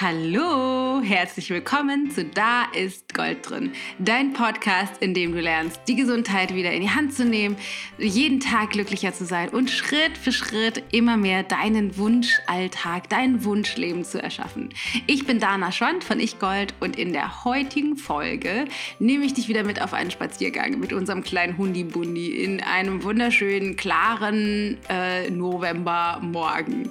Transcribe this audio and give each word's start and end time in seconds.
Hallo, 0.00 1.02
herzlich 1.04 1.50
willkommen 1.50 2.10
zu 2.10 2.24
Da 2.24 2.64
ist 2.74 3.12
Gold 3.12 3.48
drin, 3.48 3.72
dein 3.98 4.32
Podcast, 4.32 4.94
in 5.00 5.12
dem 5.12 5.32
du 5.32 5.40
lernst, 5.40 5.82
die 5.86 5.94
Gesundheit 5.94 6.54
wieder 6.54 6.72
in 6.72 6.80
die 6.80 6.90
Hand 6.90 7.12
zu 7.12 7.26
nehmen, 7.26 7.56
jeden 7.98 8.40
Tag 8.40 8.70
glücklicher 8.70 9.12
zu 9.12 9.26
sein 9.26 9.50
und 9.50 9.70
Schritt 9.70 10.16
für 10.16 10.32
Schritt 10.32 10.82
immer 10.92 11.18
mehr 11.18 11.42
deinen 11.42 11.98
Wunschalltag, 11.98 13.10
dein 13.10 13.44
Wunschleben 13.44 14.02
zu 14.02 14.20
erschaffen. 14.20 14.70
Ich 15.06 15.26
bin 15.26 15.38
Dana 15.38 15.70
Schwand 15.70 16.04
von 16.04 16.18
Ich 16.20 16.38
Gold 16.38 16.74
und 16.80 16.98
in 16.98 17.12
der 17.12 17.44
heutigen 17.44 17.96
Folge 17.96 18.64
nehme 18.98 19.26
ich 19.26 19.34
dich 19.34 19.48
wieder 19.48 19.62
mit 19.62 19.82
auf 19.82 19.92
einen 19.92 20.10
Spaziergang 20.10 20.80
mit 20.80 20.94
unserem 20.94 21.22
kleinen 21.22 21.58
Hundi-Bundi 21.58 22.42
in 22.42 22.62
einem 22.62 23.04
wunderschönen, 23.04 23.76
klaren 23.76 24.78
äh, 24.88 25.30
Novembermorgen. 25.30 26.90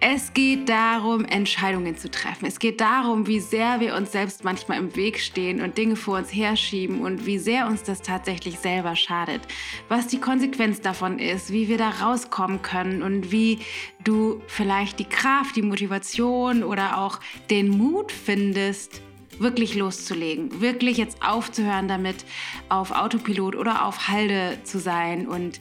Es 0.00 0.32
geht 0.32 0.70
darum, 0.70 1.26
Entscheidungen 1.26 1.98
zu 1.98 2.10
treffen 2.10 2.29
treffen. 2.30 2.46
Es 2.46 2.58
geht 2.58 2.80
darum, 2.80 3.26
wie 3.26 3.40
sehr 3.40 3.80
wir 3.80 3.94
uns 3.94 4.12
selbst 4.12 4.44
manchmal 4.44 4.78
im 4.78 4.94
Weg 4.96 5.18
stehen 5.18 5.60
und 5.60 5.76
Dinge 5.76 5.96
vor 5.96 6.18
uns 6.18 6.32
herschieben 6.32 7.00
und 7.00 7.26
wie 7.26 7.38
sehr 7.38 7.66
uns 7.66 7.82
das 7.82 8.02
tatsächlich 8.02 8.58
selber 8.58 8.96
schadet. 8.96 9.40
Was 9.88 10.06
die 10.06 10.20
Konsequenz 10.20 10.80
davon 10.80 11.18
ist, 11.18 11.52
wie 11.52 11.68
wir 11.68 11.78
da 11.78 11.90
rauskommen 11.90 12.62
können 12.62 13.02
und 13.02 13.32
wie 13.32 13.58
du 14.04 14.40
vielleicht 14.46 14.98
die 14.98 15.04
Kraft, 15.04 15.56
die 15.56 15.62
Motivation 15.62 16.62
oder 16.62 16.98
auch 16.98 17.20
den 17.50 17.68
Mut 17.68 18.12
findest, 18.12 19.00
wirklich 19.38 19.74
loszulegen, 19.74 20.60
wirklich 20.60 20.98
jetzt 20.98 21.22
aufzuhören 21.22 21.88
damit, 21.88 22.26
auf 22.68 22.90
Autopilot 22.90 23.56
oder 23.56 23.86
auf 23.86 24.08
Halde 24.08 24.58
zu 24.64 24.78
sein 24.78 25.26
und 25.26 25.60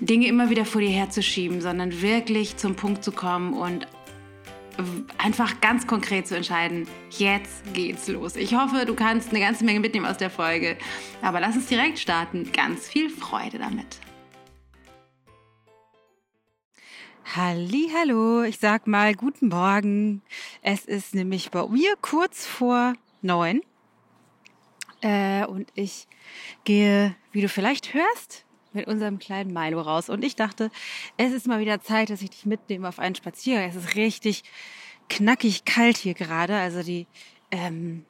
Dinge 0.00 0.28
immer 0.28 0.50
wieder 0.50 0.64
vor 0.64 0.80
dir 0.80 0.90
herzuschieben, 0.90 1.60
sondern 1.60 2.02
wirklich 2.02 2.56
zum 2.56 2.74
Punkt 2.74 3.02
zu 3.02 3.10
kommen 3.10 3.52
und 3.54 3.86
einfach 5.18 5.60
ganz 5.60 5.86
konkret 5.86 6.26
zu 6.26 6.36
entscheiden, 6.36 6.86
jetzt 7.10 7.74
geht's 7.74 8.08
los. 8.08 8.36
Ich 8.36 8.54
hoffe, 8.54 8.84
du 8.86 8.94
kannst 8.94 9.30
eine 9.30 9.40
ganze 9.40 9.64
Menge 9.64 9.80
mitnehmen 9.80 10.06
aus 10.06 10.16
der 10.16 10.30
Folge. 10.30 10.76
Aber 11.22 11.40
lass 11.40 11.56
uns 11.56 11.66
direkt 11.66 11.98
starten. 11.98 12.50
Ganz 12.52 12.88
viel 12.88 13.10
Freude 13.10 13.58
damit. 13.58 13.98
Hallo, 17.36 18.42
ich 18.42 18.58
sag 18.58 18.86
mal 18.86 19.14
guten 19.14 19.48
Morgen. 19.48 20.22
Es 20.62 20.84
ist 20.84 21.14
nämlich 21.14 21.50
bei 21.50 21.66
mir 21.66 21.94
kurz 22.00 22.46
vor 22.46 22.94
neun. 23.22 23.62
Äh, 25.00 25.44
und 25.46 25.70
ich 25.74 26.06
gehe, 26.64 27.16
wie 27.32 27.42
du 27.42 27.48
vielleicht 27.48 27.92
hörst, 27.94 28.43
mit 28.74 28.86
unserem 28.86 29.18
kleinen 29.18 29.52
Milo 29.52 29.80
raus. 29.80 30.08
Und 30.08 30.24
ich 30.24 30.36
dachte, 30.36 30.70
es 31.16 31.32
ist 31.32 31.46
mal 31.46 31.60
wieder 31.60 31.80
Zeit, 31.80 32.10
dass 32.10 32.22
ich 32.22 32.30
dich 32.30 32.46
mitnehme 32.46 32.88
auf 32.88 32.98
einen 32.98 33.14
Spaziergang. 33.14 33.68
Es 33.68 33.76
ist 33.76 33.94
richtig 33.96 34.44
knackig 35.08 35.64
kalt 35.64 35.96
hier 35.96 36.14
gerade. 36.14 36.56
Also 36.56 36.82
die, 36.82 37.06
ähm, 37.50 38.04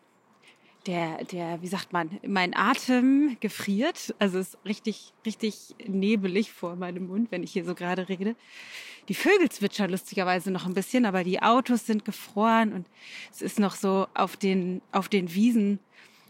der, 0.87 1.25
der, 1.25 1.63
wie 1.63 1.69
sagt 1.69 1.93
man, 1.93 2.19
mein 2.27 2.55
Atem 2.55 3.37
gefriert. 3.41 4.15
Also 4.19 4.39
es 4.39 4.49
ist 4.49 4.59
richtig, 4.65 5.13
richtig 5.25 5.75
nebelig 5.87 6.53
vor 6.53 6.77
meinem 6.77 7.07
Mund, 7.07 7.31
wenn 7.31 7.43
ich 7.43 7.53
hier 7.53 7.65
so 7.65 7.75
gerade 7.75 8.09
rede. 8.09 8.37
Die 9.09 9.15
Vögel 9.15 9.51
zwitschern 9.51 9.91
lustigerweise 9.91 10.51
noch 10.51 10.67
ein 10.67 10.75
bisschen, 10.75 11.05
aber 11.07 11.25
die 11.25 11.43
Autos 11.43 11.87
sind 11.87 12.05
gefroren 12.05 12.73
und 12.73 12.87
es 13.31 13.43
ist 13.43 13.59
noch 13.59 13.75
so 13.75 14.07
auf 14.15 14.37
den, 14.37 14.81
auf 14.93 15.09
den 15.09 15.35
Wiesen 15.35 15.79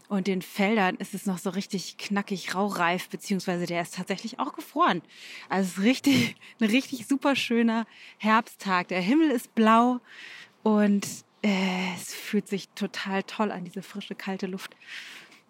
und 0.07 0.27
den 0.27 0.41
Feldern 0.41 0.95
ist 0.95 1.13
es 1.13 1.25
noch 1.25 1.37
so 1.37 1.49
richtig 1.49 1.97
knackig 1.97 2.53
raureif, 2.53 3.09
beziehungsweise 3.09 3.65
der 3.65 3.81
ist 3.81 3.95
tatsächlich 3.95 4.39
auch 4.39 4.53
gefroren. 4.53 5.01
Also 5.49 5.67
es 5.67 5.77
ist 5.77 5.83
richtig, 5.83 6.35
ein 6.61 6.69
richtig 6.69 7.07
super 7.07 7.35
schöner 7.35 7.85
Herbsttag. 8.17 8.87
Der 8.89 9.01
Himmel 9.01 9.31
ist 9.31 9.55
blau 9.55 9.99
und 10.63 11.07
äh, 11.41 11.93
es 11.95 12.13
fühlt 12.13 12.47
sich 12.47 12.69
total 12.69 13.23
toll 13.23 13.51
an, 13.51 13.65
diese 13.65 13.81
frische, 13.81 14.15
kalte 14.15 14.47
Luft 14.47 14.75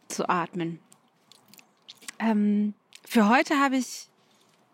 zu 0.08 0.30
atmen. 0.30 0.80
Ähm, 2.20 2.74
für 3.08 3.30
heute 3.30 3.60
habe 3.60 3.78
ich 3.78 4.10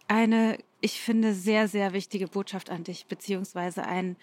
eine, 0.08 0.58
ich 0.82 1.00
finde, 1.00 1.34
sehr, 1.34 1.68
sehr 1.68 1.94
wichtige 1.94 2.28
Botschaft 2.28 2.70
an 2.70 2.84
dich, 2.84 3.06
beziehungsweise 3.06 3.84
einen, 3.86 4.18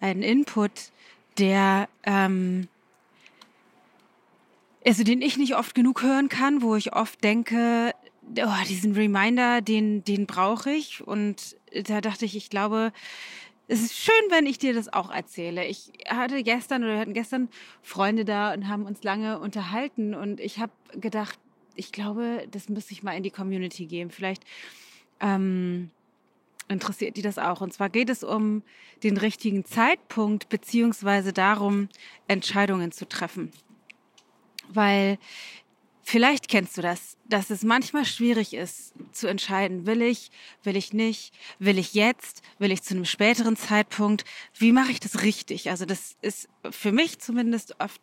einen 0.00 0.22
Input, 0.22 0.92
der 1.38 1.88
ähm, 2.04 2.68
also 4.86 5.04
den 5.04 5.22
ich 5.22 5.36
nicht 5.36 5.56
oft 5.56 5.74
genug 5.74 6.02
hören 6.02 6.28
kann, 6.28 6.62
wo 6.62 6.74
ich 6.74 6.94
oft 6.94 7.22
denke, 7.22 7.92
oh, 8.22 8.64
diesen 8.68 8.94
Reminder, 8.94 9.60
den, 9.60 10.04
den 10.04 10.26
brauche 10.26 10.70
ich. 10.70 11.06
Und 11.06 11.56
da 11.86 12.00
dachte 12.00 12.24
ich, 12.24 12.36
ich 12.36 12.50
glaube, 12.50 12.92
es 13.68 13.82
ist 13.82 13.96
schön, 13.96 14.14
wenn 14.30 14.46
ich 14.46 14.58
dir 14.58 14.74
das 14.74 14.92
auch 14.92 15.10
erzähle. 15.10 15.66
Ich 15.66 15.92
hatte 16.08 16.42
gestern 16.42 16.82
oder 16.82 16.94
wir 16.94 17.00
hatten 17.00 17.14
gestern 17.14 17.48
Freunde 17.82 18.24
da 18.24 18.52
und 18.52 18.68
haben 18.68 18.84
uns 18.84 19.02
lange 19.02 19.38
unterhalten 19.38 20.14
und 20.14 20.40
ich 20.40 20.58
habe 20.58 20.72
gedacht, 20.98 21.38
ich 21.76 21.92
glaube, 21.92 22.46
das 22.50 22.68
müsste 22.68 22.92
ich 22.92 23.02
mal 23.02 23.12
in 23.12 23.22
die 23.22 23.30
Community 23.30 23.86
geben. 23.86 24.10
Vielleicht 24.10 24.42
ähm, 25.20 25.90
interessiert 26.68 27.16
die 27.16 27.22
das 27.22 27.38
auch. 27.38 27.60
Und 27.60 27.72
zwar 27.72 27.90
geht 27.90 28.10
es 28.10 28.24
um 28.24 28.62
den 29.02 29.16
richtigen 29.16 29.64
Zeitpunkt 29.64 30.48
beziehungsweise 30.48 31.32
darum, 31.32 31.88
Entscheidungen 32.26 32.92
zu 32.92 33.08
treffen 33.08 33.52
weil 34.72 35.18
vielleicht 36.10 36.48
kennst 36.48 36.76
du 36.76 36.82
das, 36.82 37.16
dass 37.28 37.50
es 37.50 37.62
manchmal 37.62 38.04
schwierig 38.04 38.52
ist 38.52 38.92
zu 39.12 39.28
entscheiden, 39.28 39.86
will 39.86 40.02
ich, 40.02 40.32
will 40.64 40.76
ich 40.76 40.92
nicht, 40.92 41.32
will 41.60 41.78
ich 41.78 41.94
jetzt, 41.94 42.42
will 42.58 42.72
ich 42.72 42.82
zu 42.82 42.94
einem 42.94 43.04
späteren 43.04 43.54
Zeitpunkt, 43.54 44.24
wie 44.58 44.72
mache 44.72 44.90
ich 44.90 44.98
das 44.98 45.22
richtig? 45.22 45.70
Also 45.70 45.84
das 45.84 46.16
ist 46.20 46.48
für 46.70 46.90
mich 46.90 47.20
zumindest 47.20 47.76
oft, 47.78 48.00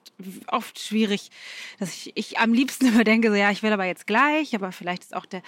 oft 0.47 0.79
schwierig, 0.79 1.31
dass 1.79 1.89
ich, 1.89 2.13
ich 2.15 2.39
am 2.39 2.53
liebsten 2.53 2.85
immer 2.87 3.03
denke, 3.03 3.29
so 3.29 3.35
ja, 3.35 3.51
ich 3.51 3.61
will 3.61 3.73
aber 3.73 3.85
jetzt 3.85 4.07
gleich, 4.07 4.55
aber 4.55 4.71
vielleicht 4.71 5.03
ist 5.03 5.15
auch 5.15 5.25
der 5.25 5.41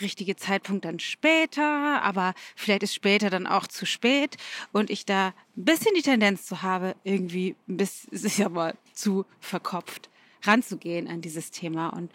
richtige 0.00 0.36
Zeitpunkt 0.36 0.84
dann 0.84 1.00
später, 1.00 2.00
aber 2.02 2.34
vielleicht 2.54 2.84
ist 2.84 2.94
später 2.94 3.28
dann 3.28 3.48
auch 3.48 3.66
zu 3.66 3.86
spät 3.86 4.36
und 4.72 4.88
ich 4.88 5.04
da 5.04 5.34
ein 5.56 5.64
bisschen 5.64 5.94
die 5.96 6.02
Tendenz 6.02 6.46
zu 6.46 6.62
habe, 6.62 6.94
irgendwie 7.02 7.56
ein 7.68 7.76
bisschen, 7.76 8.12
ja 8.38 8.48
mal 8.48 8.76
zu 8.92 9.26
verkopft 9.40 10.10
ranzugehen 10.46 11.08
an 11.08 11.20
dieses 11.20 11.50
Thema. 11.50 11.88
Und 11.88 12.12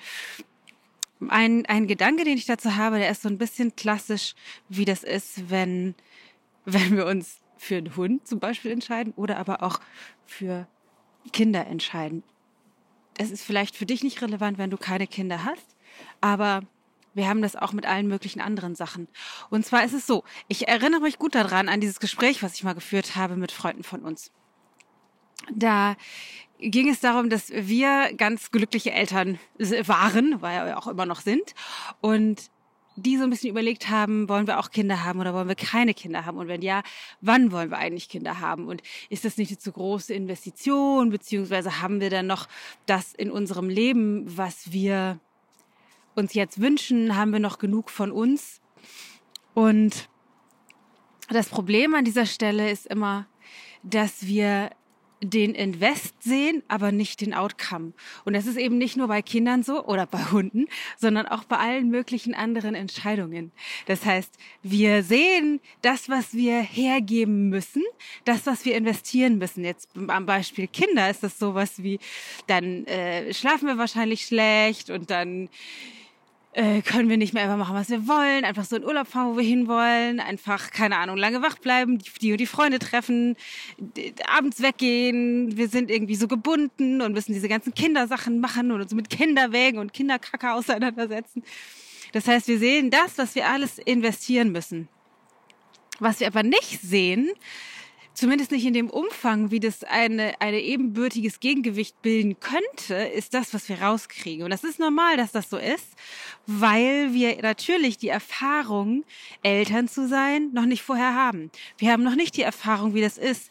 ein, 1.28 1.66
ein 1.66 1.88
Gedanke, 1.88 2.24
den 2.24 2.38
ich 2.38 2.46
dazu 2.46 2.76
habe, 2.76 2.98
der 2.98 3.10
ist 3.10 3.22
so 3.22 3.30
ein 3.30 3.38
bisschen 3.38 3.76
klassisch, 3.76 4.36
wie 4.70 4.86
das 4.86 5.04
ist, 5.04 5.50
wenn, 5.50 5.96
wenn 6.66 6.96
wir 6.96 7.06
uns 7.06 7.40
für 7.58 7.76
einen 7.78 7.96
Hund 7.96 8.26
zum 8.26 8.40
Beispiel 8.40 8.72
entscheiden 8.72 9.14
oder 9.16 9.38
aber 9.38 9.64
auch 9.64 9.80
für 10.26 10.68
Kinder 11.34 11.68
entscheiden. 11.68 12.24
Es 13.18 13.32
ist 13.32 13.44
vielleicht 13.44 13.76
für 13.76 13.86
dich 13.86 14.02
nicht 14.04 14.22
relevant, 14.22 14.58
wenn 14.58 14.70
du 14.70 14.78
keine 14.78 15.08
Kinder 15.08 15.44
hast, 15.44 15.76
aber 16.22 16.62
wir 17.14 17.28
haben 17.28 17.42
das 17.42 17.58
auch 17.58 17.74
mit 17.74 17.86
allen 17.86 18.08
möglichen 18.08 18.40
anderen 18.40 18.76
Sachen. 18.76 19.10
Und 19.50 19.66
zwar 19.66 19.84
ist 19.84 19.94
es 19.94 20.08
so, 20.08 20.24
ich 20.48 20.70
erinnere 20.70 21.02
mich 21.02 21.20
gut 21.20 21.36
daran, 21.36 21.68
an 21.68 21.82
dieses 21.82 22.00
Gespräch, 22.00 22.42
was 22.44 22.54
ich 22.54 22.64
mal 22.64 22.74
geführt 22.74 23.18
habe 23.18 23.36
mit 23.36 23.52
Freunden 23.52 23.84
von 23.84 24.02
uns. 24.02 24.32
Da 25.54 25.98
ging 26.60 26.90
es 26.90 27.00
darum, 27.00 27.30
dass 27.30 27.52
wir 27.52 28.14
ganz 28.16 28.52
glückliche 28.52 28.92
Eltern 28.92 29.40
waren, 29.58 30.42
weil 30.42 30.68
wir 30.68 30.78
auch 30.78 30.88
immer 30.88 31.06
noch 31.06 31.22
sind. 31.22 31.54
Und 32.02 32.50
die 32.96 33.18
so 33.18 33.24
ein 33.24 33.30
bisschen 33.30 33.50
überlegt 33.50 33.90
haben, 33.90 34.28
wollen 34.28 34.48
wir 34.48 34.60
auch 34.60 34.72
Kinder 34.72 35.04
haben 35.04 35.20
oder 35.20 35.34
wollen 35.34 35.48
wir 35.48 35.56
keine 35.56 35.94
Kinder 35.94 36.26
haben? 36.26 36.38
Und 36.38 36.48
wenn 36.48 36.62
ja, 36.62 36.84
wann 37.22 37.52
wollen 37.52 37.72
wir 37.72 37.78
eigentlich 37.78 38.10
Kinder 38.10 38.40
haben? 38.40 38.68
Und 38.68 38.82
ist 39.10 39.26
das 39.26 39.38
nicht 39.38 39.52
eine 39.52 39.58
zu 39.58 39.72
große 39.72 40.14
Investition? 40.14 41.10
Beziehungsweise 41.10 41.82
haben 41.82 42.02
wir 42.02 42.10
dann 42.10 42.28
noch 42.28 42.48
das 42.86 43.14
in 43.14 43.32
unserem 43.32 43.70
Leben, 43.70 44.26
was 44.38 44.72
wir 44.72 45.20
uns 46.16 46.34
jetzt 46.34 46.60
wünschen? 46.60 47.16
Haben 47.16 47.32
wir 47.32 47.40
noch 47.40 47.58
genug 47.58 47.90
von 47.90 48.12
uns? 48.12 48.60
Und 49.54 50.10
das 51.30 51.48
Problem 51.48 51.96
an 51.96 52.06
dieser 52.06 52.26
Stelle 52.26 52.70
ist 52.70 52.86
immer, 52.86 53.28
dass 53.84 54.26
wir 54.26 54.72
den 55.22 55.54
Invest 55.54 56.22
sehen, 56.24 56.64
aber 56.68 56.92
nicht 56.92 57.22
den 57.22 57.34
Outcome. 57.34 57.94
Und 58.26 58.34
das 58.34 58.46
ist 58.46 58.58
eben 58.58 58.78
nicht 58.78 58.96
nur 58.96 59.08
bei 59.08 59.22
Kindern 59.22 59.64
so 59.64 59.84
oder 59.86 60.06
bei 60.06 60.24
Hunden, 60.32 60.68
sondern 60.98 61.28
auch 61.28 61.44
bei 61.44 61.58
allen 61.58 61.90
möglichen 61.90 62.34
anderen 62.34 62.76
Entscheidungen. 62.76 63.52
Das 63.86 64.06
heißt, 64.06 64.34
wir 64.64 65.04
sehen 65.04 65.60
das, 65.82 66.10
was 66.10 66.34
wir 66.34 66.62
hergeben 66.62 67.50
müssen, 67.50 67.84
das, 68.26 68.46
was 68.46 68.66
wir 68.66 68.76
investieren 68.76 69.38
müssen. 69.38 69.66
Jetzt 69.66 69.90
am 70.08 70.26
Beispiel 70.26 70.68
Kinder 70.68 71.10
ist 71.10 71.24
das 71.24 71.38
sowas 71.38 71.84
wie, 71.84 72.00
dann 72.48 72.86
äh, 72.86 73.34
schlafen 73.34 73.68
wir 73.68 73.78
wahrscheinlich 73.78 74.26
schlecht 74.26 74.90
und 74.90 75.10
dann 75.10 75.50
äh, 76.54 76.82
können 76.82 77.10
wir 77.10 77.18
nicht 77.18 77.34
mehr 77.34 77.44
einfach 77.44 77.58
machen, 77.58 77.76
was 77.76 77.90
wir 77.90 78.08
wollen, 78.08 78.44
einfach 78.44 78.66
so 78.66 78.76
in 78.76 78.84
Urlaub 78.84 79.08
fahren, 79.08 79.34
wo 79.34 79.38
wir 79.38 79.44
hinwollen, 79.44 80.20
einfach, 80.20 80.72
keine 80.72 80.98
Ahnung, 80.98 81.16
lange 81.18 81.42
wach 81.42 81.60
bleiben, 81.60 82.00
die 82.22 82.32
und 82.32 82.40
die 82.40 82.48
Freunde 82.48 82.80
treffen, 82.80 83.36
abends 84.28 84.62
weggehen, 84.62 85.58
wir 85.58 85.68
sind 85.68 85.92
irgendwie 85.92 86.16
so 86.16 86.28
gebunden 86.28 87.02
und 87.02 87.14
müssen 87.14 87.34
diese 87.34 87.50
ganzen 87.50 87.74
Kindersachen 87.74 88.40
machen 88.40 88.72
und 88.72 88.82
uns 88.82 88.94
mit 88.94 89.10
Kinderwägen 89.10 89.80
und 89.80 89.94
Kinderkacke 89.94 90.52
auseinandersetzen. 90.52 91.44
Das 92.14 92.28
heißt, 92.28 92.48
wir 92.48 92.58
sehen 92.58 92.90
das, 92.90 93.18
was 93.18 93.36
wir 93.36 93.48
alles 93.48 93.78
investieren 93.78 94.52
müssen. 94.52 94.88
Was 96.00 96.20
wir 96.20 96.28
aber 96.28 96.44
nicht 96.44 96.82
sehen, 96.82 97.30
zumindest 98.20 98.52
nicht 98.52 98.66
in 98.66 98.74
dem 98.74 98.90
Umfang, 98.90 99.50
wie 99.50 99.60
das 99.60 99.84
eine, 99.84 100.40
eine 100.42 100.60
ebenbürtiges 100.60 101.40
Gegengewicht 101.40 102.02
bilden 102.02 102.38
könnte, 102.40 102.96
ist 102.96 103.34
das, 103.34 103.54
was 103.54 103.70
wir 103.70 103.82
rauskriegen. 103.82 104.44
Und 104.44 104.52
das 104.52 104.64
ist 104.64 104.80
normal, 104.80 105.18
dass 105.18 105.32
das 105.32 105.50
so 105.50 105.58
ist, 105.58 105.88
weil 106.46 107.14
wir 107.14 107.42
natürlich 107.42 107.98
die 107.98 108.10
Erfahrung, 108.10 109.06
Eltern 109.42 109.88
zu 109.88 110.08
sein, 110.08 110.52
noch 110.52 110.66
nicht 110.66 110.84
vorher 110.84 111.16
haben. 111.16 111.50
Wir 111.78 111.92
haben 111.92 112.04
noch 112.04 112.16
nicht 112.16 112.36
die 112.36 112.42
Erfahrung, 112.42 112.94
wie 112.94 113.02
das 113.02 113.18
ist, 113.18 113.50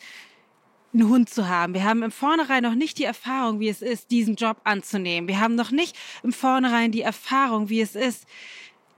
einen 0.93 1.09
Hund 1.09 1.31
zu 1.31 1.49
haben. 1.49 1.75
Wir 1.75 1.85
haben 1.85 2.03
im 2.03 2.11
Vornherein 2.11 2.63
noch 2.63 2.75
nicht 2.75 2.99
die 2.99 3.05
Erfahrung, 3.05 3.61
wie 3.61 3.69
es 3.69 3.83
ist, 3.83 4.11
diesen 4.11 4.37
Job 4.37 4.61
anzunehmen. 4.65 5.29
Wir 5.29 5.41
haben 5.41 5.55
noch 5.55 5.71
nicht 5.71 5.97
im 6.23 6.33
Vornherein 6.33 6.93
die 6.93 7.03
Erfahrung, 7.03 7.69
wie 7.69 7.81
es 7.81 7.95
ist, 7.95 8.27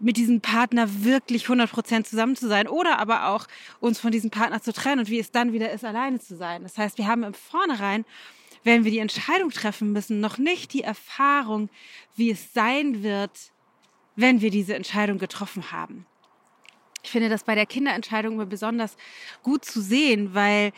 mit 0.01 0.17
diesem 0.17 0.41
Partner 0.41 1.05
wirklich 1.05 1.45
100% 1.45 2.05
zusammen 2.05 2.35
zu 2.35 2.49
sein 2.49 2.67
oder 2.67 2.99
aber 2.99 3.29
auch 3.29 3.47
uns 3.81 4.01
von 4.01 4.11
diesem 4.11 4.31
Partner 4.31 4.63
zu 4.63 4.73
trennen 4.73 5.01
und 5.01 5.11
wie 5.11 5.19
es 5.19 5.31
dann 5.31 5.53
wieder 5.53 5.71
ist, 5.71 5.85
alleine 5.85 6.19
zu 6.19 6.37
sein. 6.37 6.63
Das 6.63 6.79
heißt, 6.79 6.99
wir 6.99 7.07
haben 7.07 7.23
im 7.23 7.35
Vornherein, 7.35 8.05
wenn 8.65 8.85
wir 8.85 8.91
die 8.91 8.99
Entscheidung 8.99 9.51
treffen 9.51 9.93
müssen, 9.93 10.21
noch 10.21 10.39
nicht 10.39 10.73
die 10.73 10.83
Erfahrung, 10.83 11.69
wie 12.17 12.31
es 12.31 12.53
sein 12.53 13.03
wird, 13.03 13.53
wenn 14.17 14.41
wir 14.41 14.51
diese 14.51 14.75
Entscheidung 14.75 15.19
getroffen 15.19 15.71
haben. 15.71 16.07
Ich 17.03 17.11
finde 17.11 17.29
das 17.29 17.45
bei 17.45 17.55
der 17.55 17.67
Kinderentscheidung 17.67 18.35
immer 18.35 18.47
besonders 18.47 18.97
gut 19.43 19.65
zu 19.65 19.81
sehen, 19.81 20.35
weil 20.35 20.73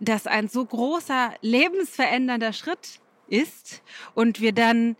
das 0.00 0.26
ein 0.26 0.48
so 0.48 0.64
großer 0.64 1.34
lebensverändernder 1.42 2.52
Schritt 2.52 3.00
ist 3.28 3.82
und 4.14 4.40
wir 4.40 4.52
dann 4.52 4.96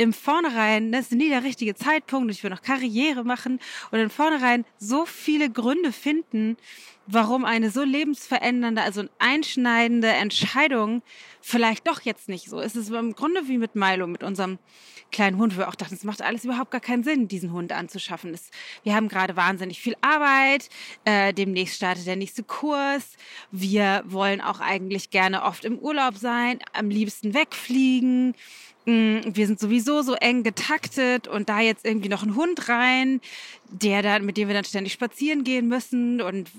im 0.00 0.14
Vornherein, 0.14 0.92
das 0.92 1.02
ist 1.02 1.12
nie 1.12 1.28
der 1.28 1.44
richtige 1.44 1.74
Zeitpunkt, 1.74 2.30
ich 2.30 2.42
will 2.42 2.48
noch 2.48 2.62
Karriere 2.62 3.22
machen 3.22 3.60
und 3.90 3.98
im 3.98 4.08
Vornherein 4.08 4.64
so 4.78 5.04
viele 5.04 5.50
Gründe 5.50 5.92
finden, 5.92 6.56
warum 7.06 7.44
eine 7.44 7.70
so 7.70 7.82
lebensverändernde, 7.82 8.80
also 8.80 9.04
einschneidende 9.18 10.08
Entscheidung 10.08 11.02
vielleicht 11.42 11.86
doch 11.86 12.00
jetzt 12.00 12.30
nicht 12.30 12.48
so 12.48 12.60
ist. 12.60 12.76
Es 12.76 12.88
ist 12.88 12.94
im 12.94 13.14
Grunde 13.14 13.46
wie 13.46 13.58
mit 13.58 13.74
Milo, 13.74 14.06
mit 14.06 14.22
unserem 14.22 14.58
kleinen 15.12 15.36
Hund, 15.36 15.54
wo 15.54 15.58
wir 15.58 15.68
auch 15.68 15.74
dachten, 15.74 15.94
es 15.94 16.04
macht 16.04 16.22
alles 16.22 16.44
überhaupt 16.46 16.70
gar 16.70 16.80
keinen 16.80 17.04
Sinn, 17.04 17.28
diesen 17.28 17.52
Hund 17.52 17.72
anzuschaffen. 17.72 18.32
Das, 18.32 18.50
wir 18.84 18.94
haben 18.94 19.08
gerade 19.08 19.36
wahnsinnig 19.36 19.80
viel 19.80 19.96
Arbeit, 20.00 20.70
äh, 21.04 21.34
demnächst 21.34 21.76
startet 21.76 22.06
der 22.06 22.16
nächste 22.16 22.42
Kurs. 22.42 23.16
Wir 23.50 24.02
wollen 24.06 24.40
auch 24.40 24.60
eigentlich 24.60 25.10
gerne 25.10 25.42
oft 25.42 25.66
im 25.66 25.78
Urlaub 25.78 26.16
sein, 26.16 26.60
am 26.72 26.88
liebsten 26.88 27.34
wegfliegen. 27.34 28.34
Wir 28.90 29.46
sind 29.46 29.60
sowieso 29.60 30.02
so 30.02 30.14
eng 30.14 30.42
getaktet 30.42 31.28
und 31.28 31.48
da 31.48 31.60
jetzt 31.60 31.84
irgendwie 31.84 32.08
noch 32.08 32.22
ein 32.22 32.34
Hund 32.34 32.68
rein, 32.68 33.20
der 33.70 34.02
dann, 34.02 34.24
mit 34.24 34.36
dem 34.36 34.48
wir 34.48 34.54
dann 34.54 34.64
ständig 34.64 34.92
spazieren 34.92 35.44
gehen 35.44 35.68
müssen 35.68 36.20
und 36.20 36.50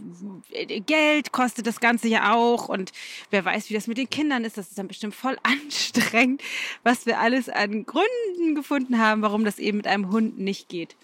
Geld 0.86 1.32
kostet 1.32 1.68
das 1.68 1.80
Ganze 1.80 2.08
ja 2.08 2.34
auch 2.34 2.70
und 2.70 2.92
wer 3.30 3.44
weiß, 3.44 3.70
wie 3.70 3.74
das 3.74 3.88
mit 3.88 3.98
den 3.98 4.10
Kindern 4.10 4.46
ist, 4.46 4.58
das 4.58 4.70
ist 4.70 4.78
dann 4.78 4.88
bestimmt 4.88 5.16
voll 5.16 5.38
anstrengend, 5.44 6.42
was 6.84 7.06
wir 7.06 7.20
alles 7.20 7.50
an 7.50 7.86
Gründen 7.86 8.56
gefunden 8.56 8.98
haben, 8.98 9.22
warum 9.22 9.44
das 9.44 9.60
eben 9.60 9.78
mit 9.78 9.88
einem 9.88 10.12
Hund 10.12 10.40
nicht 10.40 10.70
geht. 10.70 10.96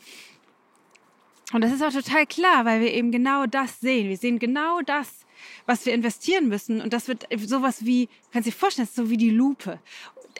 Und 1.54 1.62
das 1.62 1.72
ist 1.72 1.82
auch 1.82 1.94
total 1.94 2.26
klar, 2.26 2.66
weil 2.66 2.82
wir 2.82 2.94
eben 2.94 3.12
genau 3.12 3.46
das 3.46 3.80
sehen. 3.80 4.10
Wir 4.10 4.18
sehen 4.18 4.38
genau 4.38 4.82
das, 4.82 5.26
was 5.66 5.86
wir 5.86 5.94
investieren 5.94 6.50
müssen. 6.50 6.82
Und 6.82 6.92
das 6.92 7.08
wird 7.08 7.26
sowas 7.46 7.86
wie, 7.86 8.10
kannst 8.34 8.48
du 8.48 8.52
dir 8.52 8.58
vorstellen, 8.58 8.90
so 8.92 9.10
wie 9.10 9.18
die 9.18 9.30
Lupe 9.30 9.80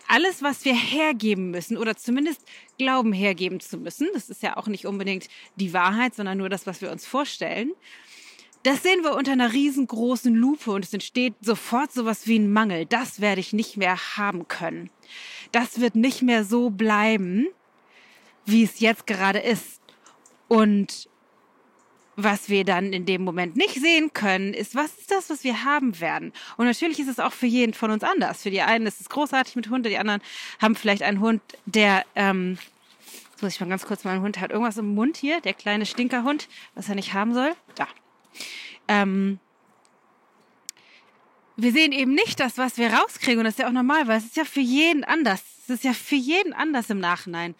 alles, 0.08 0.42
was 0.42 0.66
wir 0.66 0.76
hergeben 0.76 1.52
müssen 1.52 1.78
oder 1.78 1.96
zumindest 1.96 2.42
glauben 2.78 3.14
hergeben 3.14 3.60
zu 3.60 3.78
müssen, 3.78 4.08
das 4.14 4.30
ist 4.30 4.42
ja 4.42 4.58
auch 4.58 4.68
nicht 4.68 4.86
unbedingt 4.86 5.28
die 5.56 5.74
Wahrheit, 5.74 6.16
sondern 6.16 6.38
nur 6.38 6.50
das, 6.50 6.66
was 6.66 6.82
wir 6.82 6.92
uns 6.92 7.06
vorstellen, 7.06 7.72
das 8.64 8.84
sehen 8.84 9.04
wir 9.04 9.16
unter 9.16 9.32
einer 9.32 9.54
riesengroßen 9.54 10.34
Lupe 10.34 10.72
und 10.72 10.84
es 10.84 10.94
entsteht 10.94 11.36
sofort 11.42 11.94
sowas 11.94 12.28
wie 12.28 12.40
ein 12.40 12.52
Mangel. 12.52 12.86
Das 12.86 13.22
werde 13.22 13.40
ich 13.40 13.54
nicht 13.54 13.78
mehr 13.78 13.98
haben 14.18 14.48
können. 14.48 14.90
Das 15.52 15.80
wird 15.80 15.96
nicht 15.96 16.22
mehr 16.22 16.44
so 16.44 16.70
bleiben, 16.70 17.48
wie 18.46 18.64
es 18.64 18.80
jetzt 18.80 19.08
gerade 19.08 19.40
ist. 19.40 19.80
Und 20.48 21.08
was 22.20 22.50
wir 22.50 22.66
dann 22.66 22.94
in 22.94 23.06
dem 23.06 23.24
Moment 23.24 23.56
nicht 23.56 23.80
sehen 23.80 24.12
können, 24.12 24.56
ist, 24.56 24.74
was 24.74 24.98
ist 24.98 25.12
das, 25.12 25.30
was 25.30 25.44
wir 25.44 25.64
haben 25.64 26.00
werden? 26.00 26.34
Und 26.58 26.66
natürlich 26.66 27.00
ist 27.00 27.08
es 27.08 27.20
auch 27.20 27.32
für 27.32 27.46
jeden 27.46 27.76
von 27.76 27.92
uns 27.92 28.04
anders. 28.04 28.42
Für 28.42 28.50
die 28.50 28.62
einen 28.62 28.88
ist 28.88 29.00
es 29.00 29.08
großartig 29.08 29.56
mit 29.56 29.70
Hunden, 29.70 29.88
die 29.88 30.00
anderen 30.00 30.22
haben 30.60 30.76
vielleicht 30.76 31.04
einen 31.04 31.20
Hund, 31.20 31.42
der, 31.66 32.04
ähm, 32.16 32.58
jetzt 33.32 33.44
muss 33.44 33.54
ich 33.54 33.60
mal 33.62 33.70
ganz 33.70 33.86
kurz, 33.86 34.04
mein 34.04 34.22
Hund 34.22 34.40
hat 34.40 34.50
irgendwas 34.50 34.78
im 34.78 34.96
Mund 34.96 35.16
hier, 35.16 35.42
der 35.42 35.54
kleine 35.54 35.86
Stinkerhund, 35.86 36.50
was 36.74 36.90
er 36.90 36.96
nicht 36.96 37.14
haben 37.14 37.36
soll. 37.36 37.54
Da. 37.76 37.88
Ähm, 38.88 39.40
wir 41.56 41.72
sehen 41.72 41.92
eben 41.92 42.16
nicht 42.16 42.40
das, 42.40 42.58
was 42.58 42.78
wir 42.78 42.94
rauskriegen. 42.94 43.40
Und 43.40 43.46
das 43.46 43.56
ist 43.56 43.60
ja 43.60 43.68
auch 43.68 43.72
normal, 43.72 44.08
weil 44.08 44.18
es 44.18 44.26
ist 44.26 44.38
ja 44.38 44.46
für 44.46 44.60
jeden 44.60 45.04
anders. 45.04 45.44
Es 45.64 45.70
ist 45.70 45.84
ja 45.84 45.94
für 45.94 46.16
jeden 46.16 46.54
anders 46.54 46.90
im 46.90 47.00
Nachhinein. 47.00 47.54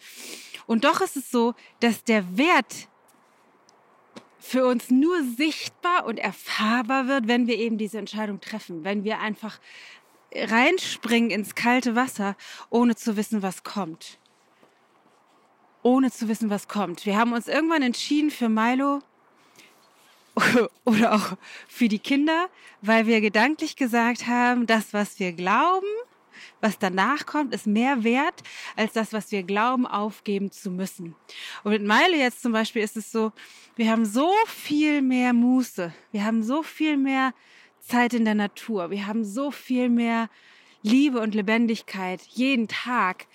Und 0.66 0.84
doch 0.84 1.00
ist 1.00 1.16
es 1.16 1.30
so, 1.30 1.54
dass 1.80 2.02
der 2.02 2.36
Wert 2.36 2.88
für 4.38 4.66
uns 4.66 4.90
nur 4.90 5.22
sichtbar 5.36 6.06
und 6.06 6.18
erfahrbar 6.18 7.08
wird, 7.08 7.28
wenn 7.28 7.46
wir 7.46 7.56
eben 7.56 7.78
diese 7.78 7.98
Entscheidung 7.98 8.40
treffen, 8.40 8.84
wenn 8.84 9.04
wir 9.04 9.20
einfach 9.20 9.58
reinspringen 10.34 11.30
ins 11.30 11.54
kalte 11.54 11.94
Wasser, 11.94 12.36
ohne 12.70 12.94
zu 12.96 13.16
wissen, 13.16 13.42
was 13.42 13.64
kommt. 13.64 14.18
Ohne 15.82 16.10
zu 16.10 16.28
wissen, 16.28 16.50
was 16.50 16.68
kommt. 16.68 17.06
Wir 17.06 17.16
haben 17.16 17.32
uns 17.32 17.48
irgendwann 17.48 17.82
entschieden 17.82 18.30
für 18.30 18.48
Milo 18.48 19.00
oder 20.84 21.14
auch 21.14 21.36
für 21.66 21.88
die 21.88 21.98
Kinder, 21.98 22.48
weil 22.82 23.06
wir 23.06 23.20
gedanklich 23.20 23.76
gesagt 23.76 24.26
haben, 24.26 24.66
das, 24.66 24.92
was 24.92 25.18
wir 25.18 25.32
glauben, 25.32 25.86
was 26.60 26.78
danach 26.78 27.26
kommt, 27.26 27.54
ist 27.54 27.66
mehr 27.66 28.04
wert 28.04 28.42
als 28.76 28.92
das, 28.92 29.12
was 29.12 29.30
wir 29.32 29.42
glauben, 29.42 29.86
aufgeben 29.86 30.50
zu 30.50 30.70
müssen. 30.70 31.14
Und 31.64 31.72
mit 31.72 31.84
Meile 31.84 32.16
jetzt 32.16 32.42
zum 32.42 32.52
Beispiel 32.52 32.82
ist 32.82 32.96
es 32.96 33.12
so, 33.12 33.32
wir 33.76 33.90
haben 33.90 34.04
so 34.04 34.32
viel 34.46 35.02
mehr 35.02 35.32
Muße, 35.32 35.92
wir 36.12 36.24
haben 36.24 36.42
so 36.42 36.62
viel 36.62 36.96
mehr 36.96 37.32
Zeit 37.80 38.14
in 38.14 38.24
der 38.24 38.34
Natur, 38.34 38.90
wir 38.90 39.06
haben 39.06 39.24
so 39.24 39.50
viel 39.50 39.88
mehr 39.88 40.28
Liebe 40.82 41.20
und 41.20 41.34
Lebendigkeit 41.34 42.22
jeden 42.22 42.68
Tag, 42.68 43.26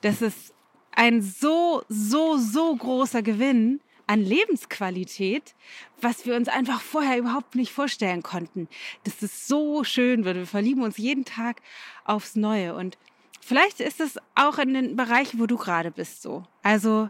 dass 0.00 0.20
es 0.20 0.52
ein 0.92 1.22
so, 1.22 1.82
so, 1.88 2.36
so 2.36 2.74
großer 2.76 3.22
Gewinn 3.22 3.80
an 4.10 4.24
Lebensqualität, 4.24 5.54
was 6.00 6.26
wir 6.26 6.34
uns 6.34 6.48
einfach 6.48 6.80
vorher 6.80 7.16
überhaupt 7.16 7.54
nicht 7.54 7.70
vorstellen 7.70 8.24
konnten. 8.24 8.68
Das 9.04 9.22
ist 9.22 9.46
so 9.46 9.84
schön. 9.84 10.24
Wir 10.24 10.46
verlieben 10.46 10.82
uns 10.82 10.96
jeden 10.96 11.24
Tag 11.24 11.62
aufs 12.04 12.34
Neue. 12.34 12.74
Und 12.74 12.98
vielleicht 13.40 13.78
ist 13.78 14.00
es 14.00 14.18
auch 14.34 14.58
in 14.58 14.74
den 14.74 14.96
Bereichen, 14.96 15.38
wo 15.38 15.46
du 15.46 15.56
gerade 15.56 15.92
bist, 15.92 16.22
so. 16.22 16.42
Also, 16.64 17.08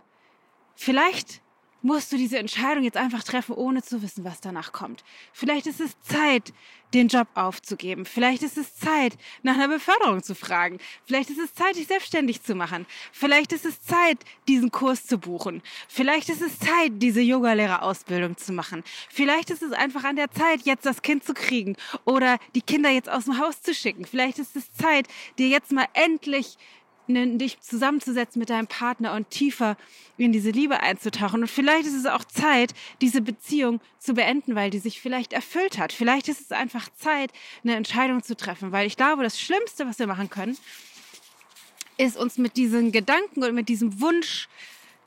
vielleicht 0.74 1.40
musst 1.82 2.12
du 2.12 2.16
diese 2.16 2.38
Entscheidung 2.38 2.84
jetzt 2.84 2.96
einfach 2.96 3.22
treffen, 3.22 3.54
ohne 3.54 3.82
zu 3.82 4.02
wissen, 4.02 4.24
was 4.24 4.40
danach 4.40 4.72
kommt. 4.72 5.04
Vielleicht 5.32 5.66
ist 5.66 5.80
es 5.80 6.00
Zeit, 6.02 6.52
den 6.94 7.08
Job 7.08 7.28
aufzugeben. 7.34 8.04
Vielleicht 8.04 8.42
ist 8.42 8.58
es 8.58 8.74
Zeit, 8.76 9.16
nach 9.42 9.54
einer 9.54 9.68
Beförderung 9.68 10.22
zu 10.22 10.34
fragen. 10.34 10.78
Vielleicht 11.06 11.30
ist 11.30 11.38
es 11.38 11.54
Zeit, 11.54 11.76
dich 11.76 11.86
selbstständig 11.86 12.42
zu 12.42 12.54
machen. 12.54 12.86
Vielleicht 13.12 13.52
ist 13.52 13.64
es 13.64 13.82
Zeit, 13.82 14.18
diesen 14.48 14.70
Kurs 14.70 15.06
zu 15.06 15.18
buchen. 15.18 15.62
Vielleicht 15.88 16.28
ist 16.28 16.42
es 16.42 16.58
Zeit, 16.58 16.92
diese 16.94 17.20
Yogalehrerausbildung 17.20 18.36
zu 18.36 18.52
machen. 18.52 18.82
Vielleicht 19.08 19.50
ist 19.50 19.62
es 19.62 19.72
einfach 19.72 20.04
an 20.04 20.16
der 20.16 20.30
Zeit, 20.30 20.62
jetzt 20.62 20.86
das 20.86 21.02
Kind 21.02 21.24
zu 21.24 21.34
kriegen 21.34 21.76
oder 22.04 22.38
die 22.54 22.62
Kinder 22.62 22.90
jetzt 22.90 23.08
aus 23.08 23.24
dem 23.24 23.38
Haus 23.38 23.62
zu 23.62 23.74
schicken. 23.74 24.04
Vielleicht 24.04 24.38
ist 24.38 24.56
es 24.56 24.72
Zeit, 24.72 25.06
dir 25.38 25.48
jetzt 25.48 25.72
mal 25.72 25.86
endlich 25.92 26.56
dich 27.14 27.60
zusammenzusetzen 27.60 28.38
mit 28.38 28.50
deinem 28.50 28.66
Partner 28.66 29.14
und 29.14 29.30
tiefer 29.30 29.76
in 30.16 30.32
diese 30.32 30.50
Liebe 30.50 30.80
einzutauchen. 30.80 31.42
Und 31.42 31.48
vielleicht 31.48 31.86
ist 31.86 31.94
es 31.94 32.06
auch 32.06 32.24
Zeit, 32.24 32.74
diese 33.00 33.20
Beziehung 33.20 33.80
zu 33.98 34.14
beenden, 34.14 34.54
weil 34.54 34.70
die 34.70 34.78
sich 34.78 35.00
vielleicht 35.00 35.32
erfüllt 35.32 35.78
hat. 35.78 35.92
Vielleicht 35.92 36.28
ist 36.28 36.40
es 36.40 36.52
einfach 36.52 36.88
Zeit, 36.96 37.32
eine 37.64 37.76
Entscheidung 37.76 38.22
zu 38.22 38.36
treffen, 38.36 38.72
weil 38.72 38.86
ich 38.86 38.96
glaube, 38.96 39.22
das 39.22 39.40
Schlimmste, 39.40 39.86
was 39.86 39.98
wir 39.98 40.06
machen 40.06 40.30
können, 40.30 40.56
ist 41.96 42.16
uns 42.16 42.38
mit 42.38 42.56
diesen 42.56 42.92
Gedanken 42.92 43.44
und 43.44 43.54
mit 43.54 43.68
diesem 43.68 44.00
Wunsch 44.00 44.48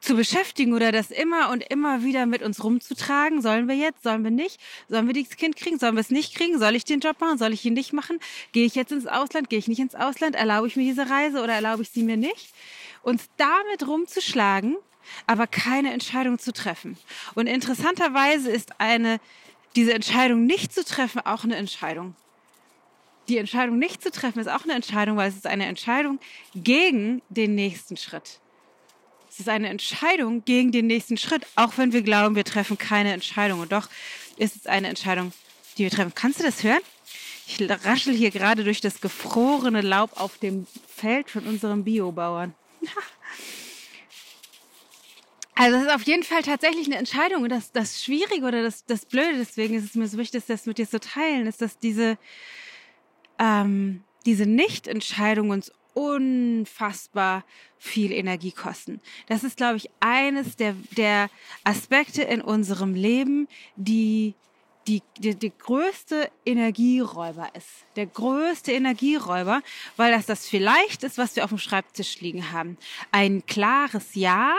zu 0.04 0.16
beschäftigen 0.16 0.74
oder 0.74 0.92
das 0.92 1.12
immer 1.12 1.50
und 1.50 1.64
immer 1.64 2.04
wieder 2.04 2.26
mit 2.26 2.44
uns 2.44 2.62
rumzutragen. 2.62 3.42
Sollen 3.42 3.70
wir 3.70 3.76
jetzt? 3.76 4.04
Sollen 4.04 4.24
wir 4.26 4.32
nicht? 4.32 4.60
Sollen 4.90 5.08
wir 5.08 5.14
das 5.14 5.38
Kind 5.38 5.56
kriegen? 5.56 5.80
Sollen 5.80 5.96
wir 5.96 6.02
es 6.02 6.10
nicht 6.10 6.36
kriegen? 6.36 6.60
Soll 6.60 6.76
ich 6.76 6.84
den 6.84 7.00
Job 7.00 7.22
machen? 7.22 7.38
Soll 7.38 7.54
ich 7.54 7.64
ihn 7.64 7.74
nicht 7.74 7.94
machen? 7.94 8.20
Gehe 8.52 8.66
ich 8.66 8.76
jetzt 8.76 8.92
ins 8.92 9.08
Ausland? 9.08 9.50
Gehe 9.50 9.60
ich 9.60 9.70
nicht 9.70 9.80
ins 9.80 9.96
Ausland? 9.96 10.36
Erlaube 10.36 10.68
ich 10.68 10.76
mir 10.76 10.84
diese 10.84 11.10
Reise 11.10 11.42
oder 11.42 11.54
erlaube 11.54 11.84
ich 11.84 11.90
sie 11.90 12.04
mir 12.04 12.18
nicht? 12.18 12.54
Uns 13.02 13.30
damit 13.38 13.88
rumzuschlagen, 13.88 14.76
aber 15.26 15.48
keine 15.48 15.94
Entscheidung 15.94 16.38
zu 16.38 16.52
treffen. 16.52 16.98
Und 17.34 17.48
interessanterweise 17.48 18.52
ist 18.52 18.82
eine, 18.82 19.22
diese 19.78 19.94
Entscheidung 19.94 20.46
nicht 20.46 20.74
zu 20.74 20.84
treffen 20.84 21.22
auch 21.22 21.46
eine 21.46 21.56
Entscheidung. 21.56 22.14
Die 23.30 23.38
Entscheidung 23.38 23.80
nicht 23.80 24.04
zu 24.04 24.12
treffen 24.12 24.40
ist 24.40 24.50
auch 24.50 24.66
eine 24.66 24.74
Entscheidung, 24.74 25.16
weil 25.16 25.30
es 25.30 25.38
ist 25.38 25.48
eine 25.48 25.66
Entscheidung 25.66 26.20
gegen 26.54 27.22
den 27.30 27.56
nächsten 27.56 27.96
Schritt. 27.96 28.42
Es 29.34 29.40
ist 29.40 29.50
eine 29.50 29.70
Entscheidung 29.70 30.46
gegen 30.46 30.72
den 30.72 30.86
nächsten 30.86 31.18
Schritt, 31.18 31.48
auch 31.56 31.80
wenn 31.80 31.92
wir 31.92 32.04
glauben, 32.04 32.36
wir 32.36 32.44
treffen 32.44 32.78
keine 32.78 33.14
Entscheidung. 33.14 33.62
Und 33.62 33.72
doch 33.72 33.90
ist 34.38 34.56
es 34.56 34.68
eine 34.68 34.90
Entscheidung, 34.90 35.34
die 35.76 35.86
wir 35.86 35.90
treffen. 35.90 36.14
Kannst 36.14 36.40
du 36.40 36.44
das 36.44 36.62
hören? 36.64 36.82
Ich 37.48 37.60
raschel 37.84 38.14
hier 38.14 38.30
gerade 38.30 38.64
durch 38.64 38.80
das 38.80 39.02
gefrorene 39.02 39.82
Laub 39.82 40.22
auf 40.22 40.38
dem 40.38 40.68
Feld 40.88 41.32
von 41.32 41.48
unserem 41.48 41.84
Biobauern. 41.84 42.54
Also 45.56 45.78
es 45.78 45.84
ist 45.84 45.94
auf 45.94 46.02
jeden 46.02 46.24
Fall 46.24 46.42
tatsächlich 46.42 46.88
eine 46.88 46.96
Entscheidung. 46.96 47.44
Und 47.44 47.50
das, 47.50 47.72
das 47.72 48.04
Schwierige 48.04 48.48
oder 48.48 48.64
das, 48.64 48.86
das 48.86 49.06
Blöde, 49.06 49.38
deswegen 49.38 49.76
ist 49.76 49.84
es 49.84 49.94
mir 49.94 50.08
so 50.08 50.18
wichtig, 50.18 50.44
das 50.48 50.66
mit 50.66 50.80
dir 50.80 50.90
zu 50.90 51.00
teilen, 51.00 51.46
ist, 51.46 51.62
dass 51.62 51.78
diese, 51.78 52.18
ähm, 53.38 54.04
diese 54.26 54.48
Nichtentscheidung 54.48 55.52
uns 55.52 55.72
unfassbar 55.94 57.44
viel 57.78 58.12
Energie 58.12 58.52
kosten. 58.52 59.02
Das 59.28 59.44
ist, 59.44 59.58
glaube 59.58 59.78
ich, 59.78 59.90
eines 60.00 60.56
der, 60.56 60.76
der 60.98 61.30
Aspekte 61.64 62.24
in 62.24 62.42
unserem 62.42 62.94
Leben, 62.96 63.48
die 63.76 64.36
die, 64.88 65.02
die, 65.18 65.36
die 65.36 65.52
größte 65.58 66.30
Energieräuber 66.46 67.50
ist. 67.56 67.70
Der 67.96 68.06
größte 68.06 68.74
Energieräuber, 68.74 69.62
weil 69.96 70.12
das 70.12 70.26
das 70.26 70.48
vielleicht 70.48 71.04
ist, 71.04 71.18
was 71.18 71.36
wir 71.36 71.44
auf 71.44 71.52
dem 71.52 71.58
Schreibtisch 71.58 72.20
liegen 72.20 72.52
haben. 72.52 72.78
Ein 73.12 73.46
klares 73.46 74.16
Ja 74.16 74.56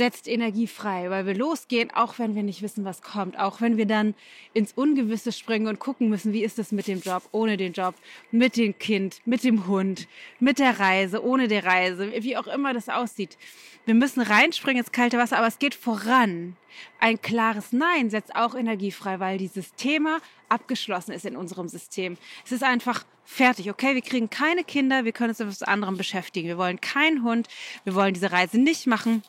setzt 0.00 0.28
Energie 0.28 0.66
frei, 0.66 1.10
weil 1.10 1.26
wir 1.26 1.34
losgehen, 1.34 1.90
auch 1.90 2.18
wenn 2.18 2.34
wir 2.34 2.42
nicht 2.42 2.62
wissen, 2.62 2.86
was 2.86 3.02
kommt, 3.02 3.38
auch 3.38 3.60
wenn 3.60 3.76
wir 3.76 3.84
dann 3.84 4.14
ins 4.54 4.72
Ungewisse 4.72 5.30
springen 5.30 5.66
und 5.66 5.78
gucken 5.78 6.08
müssen, 6.08 6.32
wie 6.32 6.42
ist 6.42 6.58
es 6.58 6.72
mit 6.72 6.86
dem 6.86 7.02
Job, 7.02 7.22
ohne 7.32 7.58
den 7.58 7.74
Job, 7.74 7.94
mit 8.30 8.56
dem 8.56 8.78
Kind, 8.78 9.20
mit 9.26 9.44
dem 9.44 9.66
Hund, 9.66 10.08
mit 10.38 10.58
der 10.58 10.80
Reise, 10.80 11.22
ohne 11.22 11.48
der 11.48 11.66
Reise, 11.66 12.14
wie 12.20 12.38
auch 12.38 12.46
immer 12.46 12.72
das 12.72 12.88
aussieht. 12.88 13.36
Wir 13.84 13.92
müssen 13.92 14.22
reinspringen 14.22 14.82
ins 14.82 14.90
kalte 14.90 15.18
Wasser, 15.18 15.36
aber 15.36 15.48
es 15.48 15.58
geht 15.58 15.74
voran. 15.74 16.56
Ein 16.98 17.20
klares 17.20 17.70
Nein 17.70 18.08
setzt 18.08 18.34
auch 18.34 18.54
Energie 18.54 18.92
frei, 18.92 19.20
weil 19.20 19.36
dieses 19.36 19.74
Thema 19.74 20.20
abgeschlossen 20.48 21.12
ist 21.12 21.26
in 21.26 21.36
unserem 21.36 21.68
System. 21.68 22.16
Es 22.42 22.52
ist 22.52 22.64
einfach 22.64 23.04
fertig. 23.26 23.68
Okay, 23.68 23.94
wir 23.94 24.02
kriegen 24.02 24.30
keine 24.30 24.64
Kinder, 24.64 25.04
wir 25.04 25.12
können 25.12 25.28
uns 25.28 25.40
mit 25.40 25.48
etwas 25.48 25.62
anderem 25.62 25.98
beschäftigen. 25.98 26.48
Wir 26.48 26.56
wollen 26.56 26.80
keinen 26.80 27.22
Hund, 27.22 27.48
wir 27.84 27.94
wollen 27.94 28.14
diese 28.14 28.32
Reise 28.32 28.58
nicht 28.58 28.86
machen 28.86 29.22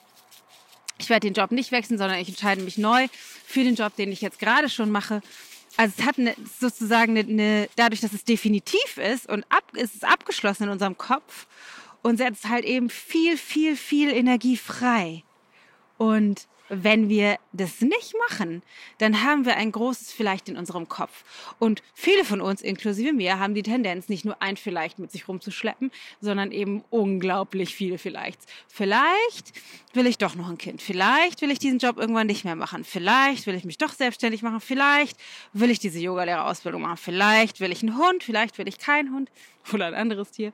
ich 1.02 1.10
werde 1.10 1.28
den 1.28 1.34
Job 1.34 1.52
nicht 1.52 1.72
wechseln, 1.72 1.98
sondern 1.98 2.20
ich 2.20 2.30
entscheide 2.30 2.62
mich 2.62 2.78
neu 2.78 3.08
für 3.46 3.64
den 3.64 3.76
Job, 3.76 3.96
den 3.96 4.12
ich 4.12 4.22
jetzt 4.22 4.40
gerade 4.40 4.70
schon 4.70 4.92
mache. 4.92 5.22
Also 5.78 5.94
es 5.98 6.06
hat 6.06 6.20
eine, 6.20 6.36
sozusagen 6.60 7.18
eine, 7.18 7.28
eine, 7.28 7.70
dadurch, 7.76 8.02
dass 8.02 8.14
es 8.14 8.24
definitiv 8.24 8.98
ist 8.98 9.28
und 9.28 9.46
ab, 9.50 9.64
ist 9.74 9.96
es 9.96 10.04
abgeschlossen 10.04 10.64
in 10.64 10.70
unserem 10.70 10.98
Kopf 10.98 11.48
und 12.02 12.18
setzt 12.18 12.48
halt 12.50 12.66
eben 12.66 12.90
viel, 12.90 13.38
viel, 13.38 13.76
viel 13.76 14.12
Energie 14.12 14.58
frei. 14.58 15.24
Und 15.98 16.48
wenn 16.74 17.10
wir 17.10 17.38
das 17.52 17.82
nicht 17.82 18.16
machen, 18.30 18.64
dann 18.98 19.24
haben 19.24 19.46
wir 19.46 19.58
ein 19.58 19.74
großes 19.74 20.14
Vielleicht 20.14 20.48
in 20.48 20.56
unserem 20.56 20.88
Kopf. 20.88 21.26
Und 21.60 21.84
viele 21.94 22.24
von 22.24 22.40
uns, 22.40 22.62
inklusive 22.62 23.12
mir, 23.12 23.40
haben 23.40 23.54
die 23.54 23.62
Tendenz, 23.62 24.08
nicht 24.08 24.24
nur 24.24 24.42
ein 24.42 24.56
Vielleicht 24.56 24.98
mit 24.98 25.12
sich 25.12 25.28
rumzuschleppen, 25.28 25.92
sondern 26.22 26.54
eben 26.54 26.84
unglaublich 26.90 27.76
viele 27.76 27.98
Vielleicht. 27.98 28.40
Vielleicht 28.70 29.52
will 29.94 30.08
ich 30.08 30.18
doch 30.18 30.36
noch 30.36 30.50
ein 30.50 30.58
Kind. 30.58 30.82
Vielleicht 30.82 31.42
will 31.42 31.52
ich 31.52 31.60
diesen 31.60 31.80
Job 31.80 31.98
irgendwann 31.98 32.28
nicht 32.28 32.46
mehr 32.46 32.56
machen. 32.56 32.86
Vielleicht 32.86 33.48
will 33.48 33.56
ich 33.56 33.66
mich 33.66 33.78
doch 33.78 33.92
selbstständig 33.92 34.42
machen. 34.42 34.62
Vielleicht 34.62 35.20
will 35.52 35.72
ich 35.72 35.80
diese 35.80 36.00
Yogalehrerausbildung 36.00 36.82
machen. 36.82 36.98
Vielleicht 36.98 37.60
will 37.60 37.74
ich 37.74 37.84
einen 37.84 37.98
Hund. 37.98 38.24
Vielleicht 38.24 38.58
will 38.58 38.70
ich 38.70 38.80
keinen 38.80 39.14
Hund 39.14 39.30
oder 39.74 39.88
ein 39.88 39.94
anderes 39.94 40.32
Tier 40.32 40.54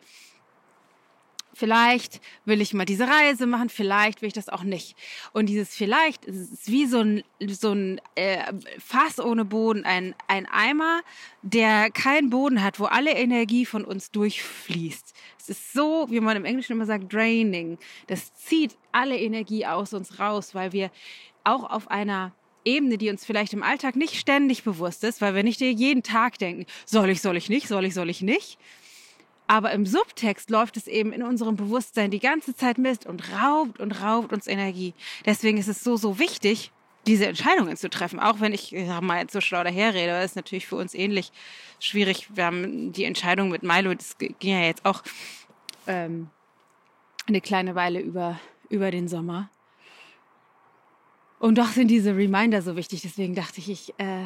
vielleicht 1.57 2.21
will 2.45 2.61
ich 2.61 2.73
mal 2.73 2.85
diese 2.85 3.07
Reise 3.07 3.47
machen, 3.47 3.69
vielleicht 3.69 4.21
will 4.21 4.27
ich 4.27 4.33
das 4.33 4.47
auch 4.47 4.63
nicht. 4.63 4.95
Und 5.33 5.47
dieses 5.47 5.75
vielleicht 5.75 6.25
ist 6.25 6.69
wie 6.71 6.85
so 6.85 6.99
ein, 6.99 7.23
so 7.47 7.71
ein 7.71 7.99
äh, 8.15 8.53
Fass 8.77 9.19
ohne 9.19 9.43
Boden, 9.43 9.83
ein, 9.83 10.13
ein 10.27 10.45
Eimer, 10.45 11.01
der 11.41 11.89
keinen 11.89 12.29
Boden 12.29 12.63
hat, 12.63 12.79
wo 12.79 12.85
alle 12.85 13.11
Energie 13.11 13.65
von 13.65 13.83
uns 13.83 14.11
durchfließt. 14.11 15.13
Es 15.39 15.49
ist 15.49 15.73
so, 15.73 16.05
wie 16.09 16.19
man 16.19 16.37
im 16.37 16.45
Englischen 16.45 16.73
immer 16.73 16.85
sagt, 16.85 17.11
draining. 17.11 17.77
Das 18.05 18.33
zieht 18.35 18.77
alle 18.91 19.17
Energie 19.17 19.65
aus 19.65 19.93
uns 19.93 20.19
raus, 20.19 20.53
weil 20.53 20.73
wir 20.73 20.91
auch 21.43 21.69
auf 21.69 21.89
einer 21.89 22.33
Ebene, 22.65 22.97
die 22.97 23.09
uns 23.09 23.25
vielleicht 23.25 23.53
im 23.53 23.63
Alltag 23.63 23.95
nicht 23.95 24.15
ständig 24.15 24.63
bewusst 24.63 25.03
ist, 25.03 25.21
weil 25.21 25.33
wir 25.33 25.43
nicht 25.43 25.61
jeden 25.61 26.03
Tag 26.03 26.37
denken, 26.37 26.65
soll 26.85 27.09
ich, 27.09 27.21
soll 27.21 27.37
ich 27.37 27.49
nicht, 27.49 27.67
soll 27.67 27.85
ich, 27.85 27.93
soll 27.93 28.09
ich 28.09 28.21
nicht, 28.21 28.59
aber 29.47 29.71
im 29.71 29.85
Subtext 29.85 30.49
läuft 30.49 30.77
es 30.77 30.87
eben 30.87 31.13
in 31.13 31.23
unserem 31.23 31.55
Bewusstsein 31.55 32.11
die 32.11 32.19
ganze 32.19 32.55
Zeit 32.55 32.77
mit 32.77 33.05
und 33.05 33.31
raubt 33.31 33.79
und 33.79 34.01
raubt 34.01 34.33
uns 34.33 34.47
Energie. 34.47 34.93
Deswegen 35.25 35.57
ist 35.57 35.69
es 35.69 35.83
so, 35.83 35.95
so 35.95 36.19
wichtig, 36.19 36.71
diese 37.07 37.25
Entscheidungen 37.25 37.77
zu 37.77 37.89
treffen. 37.89 38.19
Auch 38.19 38.41
wenn 38.41 38.53
ich, 38.53 38.75
ich 38.75 38.87
mal 39.01 39.19
jetzt 39.19 39.31
so 39.31 39.39
schlau 39.39 39.63
daherrede, 39.63 40.21
ist 40.23 40.35
natürlich 40.35 40.67
für 40.67 40.75
uns 40.75 40.93
ähnlich 40.93 41.31
schwierig. 41.79 42.27
Wir 42.35 42.45
haben 42.45 42.91
die 42.91 43.05
Entscheidung 43.05 43.49
mit 43.49 43.63
Milo, 43.63 43.93
das 43.93 44.17
ging 44.17 44.35
ja 44.41 44.61
jetzt 44.61 44.85
auch 44.85 45.01
ähm, 45.87 46.29
eine 47.27 47.39
kleine 47.39 47.75
Weile 47.75 48.01
über, 48.01 48.39
über 48.69 48.91
den 48.91 49.07
Sommer. 49.07 49.49
Und 51.39 51.57
doch 51.57 51.67
sind 51.67 51.87
diese 51.87 52.15
Reminder 52.15 52.61
so 52.61 52.75
wichtig. 52.75 53.01
Deswegen 53.01 53.35
dachte 53.35 53.59
ich, 53.59 53.69
ich 53.69 53.99
äh, 53.99 54.25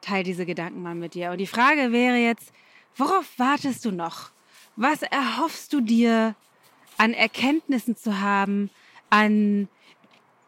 teile 0.00 0.24
diese 0.24 0.44
Gedanken 0.44 0.82
mal 0.82 0.94
mit 0.94 1.14
dir. 1.14 1.30
Und 1.30 1.38
die 1.38 1.46
Frage 1.46 1.92
wäre 1.92 2.16
jetzt, 2.16 2.52
Worauf 2.96 3.38
wartest 3.38 3.84
du 3.84 3.90
noch? 3.90 4.30
Was 4.76 5.02
erhoffst 5.02 5.72
du 5.72 5.80
dir 5.80 6.36
an 6.96 7.12
Erkenntnissen 7.12 7.96
zu 7.96 8.20
haben, 8.20 8.70
an 9.10 9.68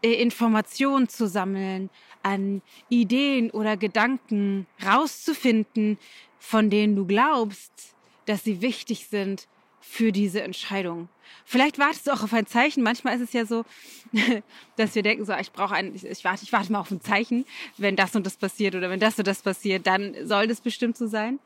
äh, 0.02 0.12
Informationen 0.14 1.08
zu 1.08 1.26
sammeln, 1.26 1.90
an 2.22 2.62
Ideen 2.88 3.50
oder 3.50 3.76
Gedanken 3.76 4.66
rauszufinden, 4.84 5.98
von 6.38 6.70
denen 6.70 6.94
du 6.94 7.04
glaubst, 7.04 7.94
dass 8.26 8.44
sie 8.44 8.60
wichtig 8.60 9.08
sind 9.08 9.48
für 9.80 10.12
diese 10.12 10.42
Entscheidung. 10.42 11.08
Vielleicht 11.44 11.78
wartest 11.78 12.06
du 12.06 12.12
auch 12.12 12.22
auf 12.22 12.32
ein 12.32 12.46
Zeichen. 12.46 12.82
Manchmal 12.82 13.16
ist 13.16 13.22
es 13.22 13.32
ja 13.32 13.44
so, 13.44 13.64
dass 14.76 14.94
wir 14.94 15.02
denken, 15.02 15.24
so, 15.24 15.32
ich 15.34 15.50
brauche 15.52 15.74
ein, 15.74 15.94
ich 15.94 16.24
warte, 16.24 16.44
ich 16.44 16.52
warte 16.52 16.70
mal 16.70 16.80
auf 16.80 16.90
ein 16.90 17.00
Zeichen. 17.00 17.44
Wenn 17.76 17.96
das 17.96 18.14
und 18.14 18.24
das 18.26 18.36
passiert 18.36 18.76
oder 18.76 18.90
wenn 18.90 19.00
das 19.00 19.18
und 19.18 19.26
das 19.26 19.42
passiert, 19.42 19.86
dann 19.86 20.14
soll 20.26 20.46
das 20.46 20.60
bestimmt 20.60 20.96
so 20.96 21.08
sein 21.08 21.40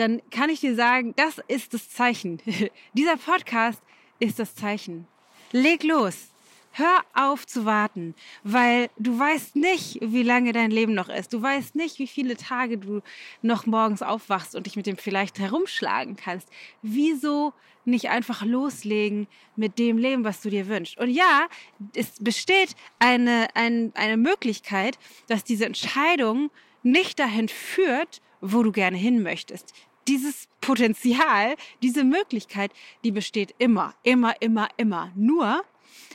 dann 0.00 0.22
kann 0.30 0.50
ich 0.50 0.60
dir 0.60 0.74
sagen, 0.74 1.14
das 1.16 1.40
ist 1.46 1.74
das 1.74 1.90
Zeichen. 1.90 2.40
Dieser 2.94 3.16
Podcast 3.16 3.80
ist 4.18 4.38
das 4.38 4.54
Zeichen. 4.54 5.06
Leg 5.52 5.84
los. 5.84 6.28
Hör 6.72 7.00
auf 7.14 7.48
zu 7.48 7.64
warten, 7.64 8.14
weil 8.44 8.90
du 8.96 9.18
weißt 9.18 9.56
nicht, 9.56 9.98
wie 10.00 10.22
lange 10.22 10.52
dein 10.52 10.70
Leben 10.70 10.94
noch 10.94 11.08
ist. 11.08 11.32
Du 11.32 11.42
weißt 11.42 11.74
nicht, 11.74 11.98
wie 11.98 12.06
viele 12.06 12.36
Tage 12.36 12.78
du 12.78 13.02
noch 13.42 13.66
morgens 13.66 14.02
aufwachst 14.02 14.54
und 14.54 14.66
dich 14.66 14.76
mit 14.76 14.86
dem 14.86 14.96
vielleicht 14.96 15.40
herumschlagen 15.40 16.14
kannst. 16.14 16.48
Wieso 16.80 17.52
nicht 17.84 18.08
einfach 18.08 18.44
loslegen 18.44 19.26
mit 19.56 19.80
dem 19.80 19.98
Leben, 19.98 20.22
was 20.22 20.42
du 20.42 20.48
dir 20.48 20.68
wünschst? 20.68 20.96
Und 20.96 21.10
ja, 21.10 21.48
es 21.96 22.12
besteht 22.20 22.76
eine, 23.00 23.48
eine, 23.54 23.90
eine 23.94 24.16
Möglichkeit, 24.16 24.96
dass 25.26 25.42
diese 25.42 25.66
Entscheidung 25.66 26.50
nicht 26.84 27.18
dahin 27.18 27.48
führt, 27.48 28.22
wo 28.40 28.62
du 28.62 28.72
gerne 28.72 28.96
hin 28.96 29.22
möchtest. 29.22 29.74
Dieses 30.10 30.48
Potenzial, 30.60 31.54
diese 31.82 32.02
Möglichkeit, 32.02 32.72
die 33.04 33.12
besteht 33.12 33.54
immer, 33.58 33.94
immer, 34.02 34.34
immer, 34.40 34.68
immer. 34.76 35.12
Nur, 35.14 35.62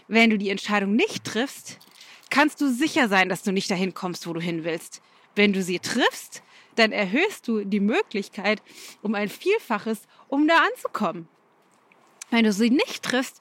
wenn 0.10 0.30
du 0.30 0.38
die 0.38 0.50
Entscheidung 0.50 0.98
nicht 0.98 1.24
triffst, 1.24 1.80
kannst 2.30 2.60
du 2.60 2.70
sicher 2.70 3.08
sein, 3.08 3.30
dass 3.30 3.44
du 3.44 3.54
nicht 3.54 3.72
dahin 3.72 3.94
kommst, 3.94 4.28
wo 4.28 4.34
du 4.34 4.42
hin 4.42 4.66
willst. 4.66 5.02
Wenn 5.34 5.54
du 5.54 5.64
sie 5.64 5.80
triffst, 5.80 6.44
dann 6.76 6.92
erhöhst 6.92 7.48
du 7.48 7.64
die 7.64 7.80
Möglichkeit 7.80 8.62
um 9.02 9.16
ein 9.16 9.30
Vielfaches, 9.30 10.02
um 10.28 10.46
da 10.46 10.66
anzukommen. 10.74 11.30
Wenn 12.32 12.44
du 12.44 12.52
sie 12.52 12.72
nicht 12.72 13.02
triffst, 13.02 13.40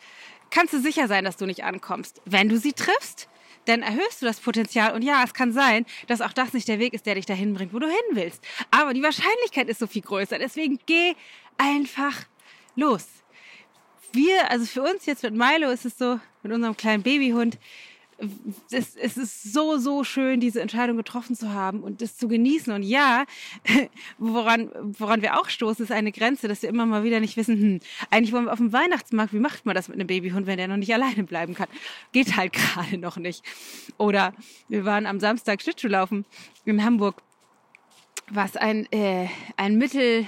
kannst 0.51 0.73
du 0.73 0.81
sicher 0.81 1.09
sein, 1.09 1.25
dass 1.25 1.37
du 1.37 1.47
nicht 1.47 1.65
ankommst. 1.65 2.23
Wenn 2.27 2.49
du 2.49 2.59
sie 2.59 2.75
triffst, 2.75 3.29
dann 3.67 3.83
erhöhst 3.83 4.21
du 4.21 4.27
das 4.27 4.41
Potenzial. 4.41 4.93
Und 4.95 5.03
ja, 5.03 5.23
es 5.25 5.35
kann 5.35 5.53
sein, 5.53 5.87
dass 6.07 6.21
auch 6.21 6.33
das 6.33 6.53
nicht 6.53 6.69
der 6.69 6.79
Weg 6.79 6.95
ist, 6.95 7.07
der 7.07 7.15
dich 7.15 7.27
dahin 7.27 7.55
bringt, 7.55 7.73
wo 7.73 7.79
du 7.79 7.87
hin 7.87 7.97
willst. 8.13 8.43
Aber 8.71 8.95
die 8.95 9.03
Wahrscheinlichkeit 9.03 9.69
ist 9.69 9.79
so 9.81 9.87
viel 9.87 10.03
größer. 10.03 10.39
Deswegen 10.39 10.79
geh 10.87 11.15
einfach 11.59 12.25
los. 12.77 13.07
Wir, 14.13 14.51
also 14.51 14.65
für 14.67 14.83
uns 14.83 15.07
jetzt 15.07 15.23
mit 15.23 15.35
Milo 15.35 15.71
ist 15.71 15.85
es 15.85 15.99
so, 15.99 16.21
mit 16.43 16.53
unserem 16.53 16.77
kleinen 16.77 17.03
Babyhund, 17.03 17.59
es, 18.71 18.97
es 18.97 19.17
ist 19.17 19.53
so, 19.53 19.79
so 19.79 20.05
schön, 20.05 20.41
diese 20.41 20.61
Entscheidung 20.61 20.97
getroffen 20.97 21.37
zu 21.37 21.53
haben 21.53 21.81
und 21.81 22.01
das 22.01 22.17
zu 22.17 22.29
genießen. 22.29 22.73
Und 22.73 22.83
ja, 22.83 23.25
woran, 24.19 24.71
woran 24.99 25.23
wir 25.23 25.39
auch 25.39 25.49
stoßen, 25.49 25.85
ist 25.85 25.93
eine 25.93 26.13
Grenze, 26.13 26.49
dass 26.49 26.63
wir 26.63 26.69
immer 26.69 26.87
mal 26.87 27.05
wieder 27.05 27.21
nicht 27.21 27.37
wissen, 27.37 27.61
hm, 27.61 27.81
eigentlich 28.11 28.33
wollen 28.33 28.47
wir 28.47 28.53
auf 28.53 28.59
dem 28.59 28.73
Weihnachtsmarkt, 28.73 29.33
wie 29.33 29.39
macht 29.39 29.67
man 29.67 29.75
das 29.75 29.89
mit 29.89 29.97
einem 29.99 30.07
Babyhund, 30.07 30.47
wenn 30.47 30.59
der 30.59 30.69
noch 30.69 30.77
nicht 30.77 30.95
alleine 30.95 31.25
bleiben 31.25 31.55
kann? 31.55 31.69
Geht 32.13 32.37
halt 32.37 32.53
gerade 32.55 32.99
noch 32.99 33.17
nicht. 33.17 33.45
Oder 33.99 34.35
wir 34.69 34.85
waren 34.85 35.07
am 35.07 35.21
Samstag 35.21 35.63
Schlittschuhlaufen 35.63 36.25
in 36.65 36.85
Hamburg, 36.85 37.23
was 38.31 38.57
ein, 38.57 38.91
äh, 38.93 39.29
ein 39.57 39.77
Mittel 39.77 40.27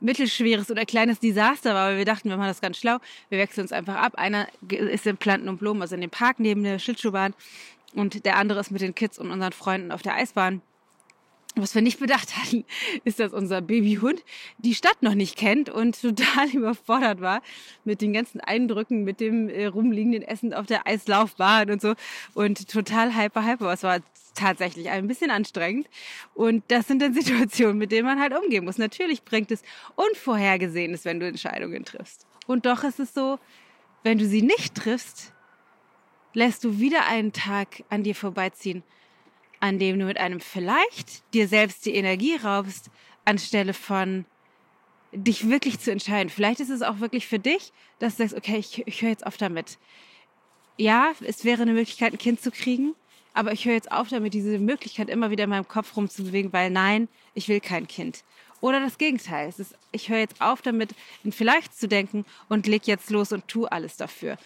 mittelschweres 0.00 0.70
oder 0.70 0.84
kleines 0.84 1.20
Desaster 1.20 1.74
war, 1.74 1.90
weil 1.90 1.98
wir 1.98 2.04
dachten, 2.04 2.28
wir 2.28 2.36
machen 2.36 2.48
das 2.48 2.60
ganz 2.60 2.78
schlau. 2.78 2.98
Wir 3.28 3.38
wechseln 3.38 3.62
uns 3.62 3.72
einfach 3.72 3.96
ab. 3.96 4.14
Einer 4.16 4.48
ist 4.68 5.06
in 5.06 5.16
Planten 5.16 5.48
und 5.48 5.58
Blumen, 5.58 5.82
also 5.82 5.94
in 5.94 6.00
dem 6.00 6.10
Park 6.10 6.38
neben 6.38 6.62
der 6.62 6.78
Schlittschuhbahn 6.78 7.34
und 7.94 8.24
der 8.24 8.36
andere 8.36 8.60
ist 8.60 8.70
mit 8.70 8.80
den 8.80 8.94
Kids 8.94 9.18
und 9.18 9.30
unseren 9.30 9.52
Freunden 9.52 9.92
auf 9.92 10.02
der 10.02 10.14
Eisbahn 10.14 10.62
Was 11.56 11.74
wir 11.74 11.82
nicht 11.82 11.98
bedacht 11.98 12.36
hatten, 12.36 12.64
ist, 13.04 13.18
dass 13.18 13.32
unser 13.32 13.60
Babyhund 13.60 14.22
die 14.58 14.74
Stadt 14.74 15.02
noch 15.02 15.14
nicht 15.14 15.36
kennt 15.36 15.70
und 15.70 16.00
total 16.00 16.48
überfordert 16.52 17.20
war 17.20 17.42
mit 17.84 18.00
den 18.00 18.12
ganzen 18.12 18.40
Eindrücken, 18.40 19.04
mit 19.04 19.20
dem 19.20 19.48
äh, 19.48 19.66
rumliegenden 19.66 20.22
Essen 20.22 20.54
auf 20.54 20.66
der 20.66 20.86
Eislaufbahn 20.86 21.70
und 21.70 21.80
so 21.80 21.94
und 22.34 22.68
total 22.68 23.16
hyper, 23.16 23.44
hyper. 23.44 23.72
Es 23.72 23.82
war 23.82 24.00
tatsächlich 24.38 24.88
ein 24.88 25.06
bisschen 25.06 25.30
anstrengend 25.30 25.88
und 26.34 26.64
das 26.68 26.86
sind 26.86 27.02
dann 27.02 27.14
Situationen, 27.20 27.78
mit 27.78 27.92
denen 27.92 28.06
man 28.06 28.20
halt 28.20 28.36
umgehen 28.36 28.64
muss. 28.64 28.78
Natürlich 28.78 29.24
bringt 29.24 29.50
es 29.50 29.62
Unvorhergesehenes, 29.96 31.04
wenn 31.04 31.20
du 31.20 31.26
Entscheidungen 31.26 31.84
triffst. 31.84 32.26
Und 32.46 32.66
doch 32.66 32.84
ist 32.84 33.00
es 33.00 33.12
so, 33.12 33.38
wenn 34.02 34.18
du 34.18 34.26
sie 34.26 34.42
nicht 34.42 34.74
triffst, 34.74 35.32
lässt 36.32 36.64
du 36.64 36.78
wieder 36.78 37.06
einen 37.06 37.32
Tag 37.32 37.84
an 37.90 38.02
dir 38.02 38.14
vorbeiziehen, 38.14 38.82
an 39.60 39.78
dem 39.78 39.98
du 39.98 40.06
mit 40.06 40.18
einem 40.18 40.40
vielleicht 40.40 41.22
dir 41.34 41.48
selbst 41.48 41.84
die 41.84 41.94
Energie 41.94 42.36
raubst, 42.36 42.90
anstelle 43.24 43.74
von 43.74 44.24
dich 45.12 45.48
wirklich 45.48 45.80
zu 45.80 45.90
entscheiden. 45.90 46.30
Vielleicht 46.30 46.60
ist 46.60 46.70
es 46.70 46.82
auch 46.82 47.00
wirklich 47.00 47.26
für 47.26 47.38
dich, 47.38 47.72
dass 47.98 48.16
du 48.16 48.22
sagst, 48.22 48.36
okay, 48.36 48.58
ich, 48.58 48.86
ich 48.86 49.02
höre 49.02 49.10
jetzt 49.10 49.26
auf 49.26 49.36
damit. 49.36 49.78
Ja, 50.76 51.12
es 51.22 51.44
wäre 51.44 51.62
eine 51.62 51.72
Möglichkeit, 51.72 52.12
ein 52.12 52.18
Kind 52.18 52.40
zu 52.40 52.50
kriegen, 52.50 52.94
aber 53.38 53.52
ich 53.52 53.64
höre 53.66 53.74
jetzt 53.74 53.92
auf 53.92 54.08
damit, 54.08 54.34
diese 54.34 54.58
Möglichkeit 54.58 55.08
immer 55.08 55.30
wieder 55.30 55.44
in 55.44 55.50
meinem 55.50 55.68
Kopf 55.68 55.96
rumzubewegen, 55.96 56.52
weil 56.52 56.70
nein, 56.70 57.06
ich 57.34 57.48
will 57.48 57.60
kein 57.60 57.86
Kind. 57.86 58.24
Oder 58.60 58.80
das 58.80 58.98
Gegenteil. 58.98 59.48
Es 59.48 59.60
ist, 59.60 59.76
ich 59.92 60.08
höre 60.08 60.18
jetzt 60.18 60.40
auf 60.40 60.60
damit, 60.60 60.90
in 61.22 61.30
vielleicht 61.30 61.78
zu 61.78 61.86
denken 61.86 62.24
und 62.48 62.66
leg 62.66 62.88
jetzt 62.88 63.10
los 63.10 63.30
und 63.30 63.46
tu 63.46 63.66
alles 63.66 63.96
dafür. 63.96 64.38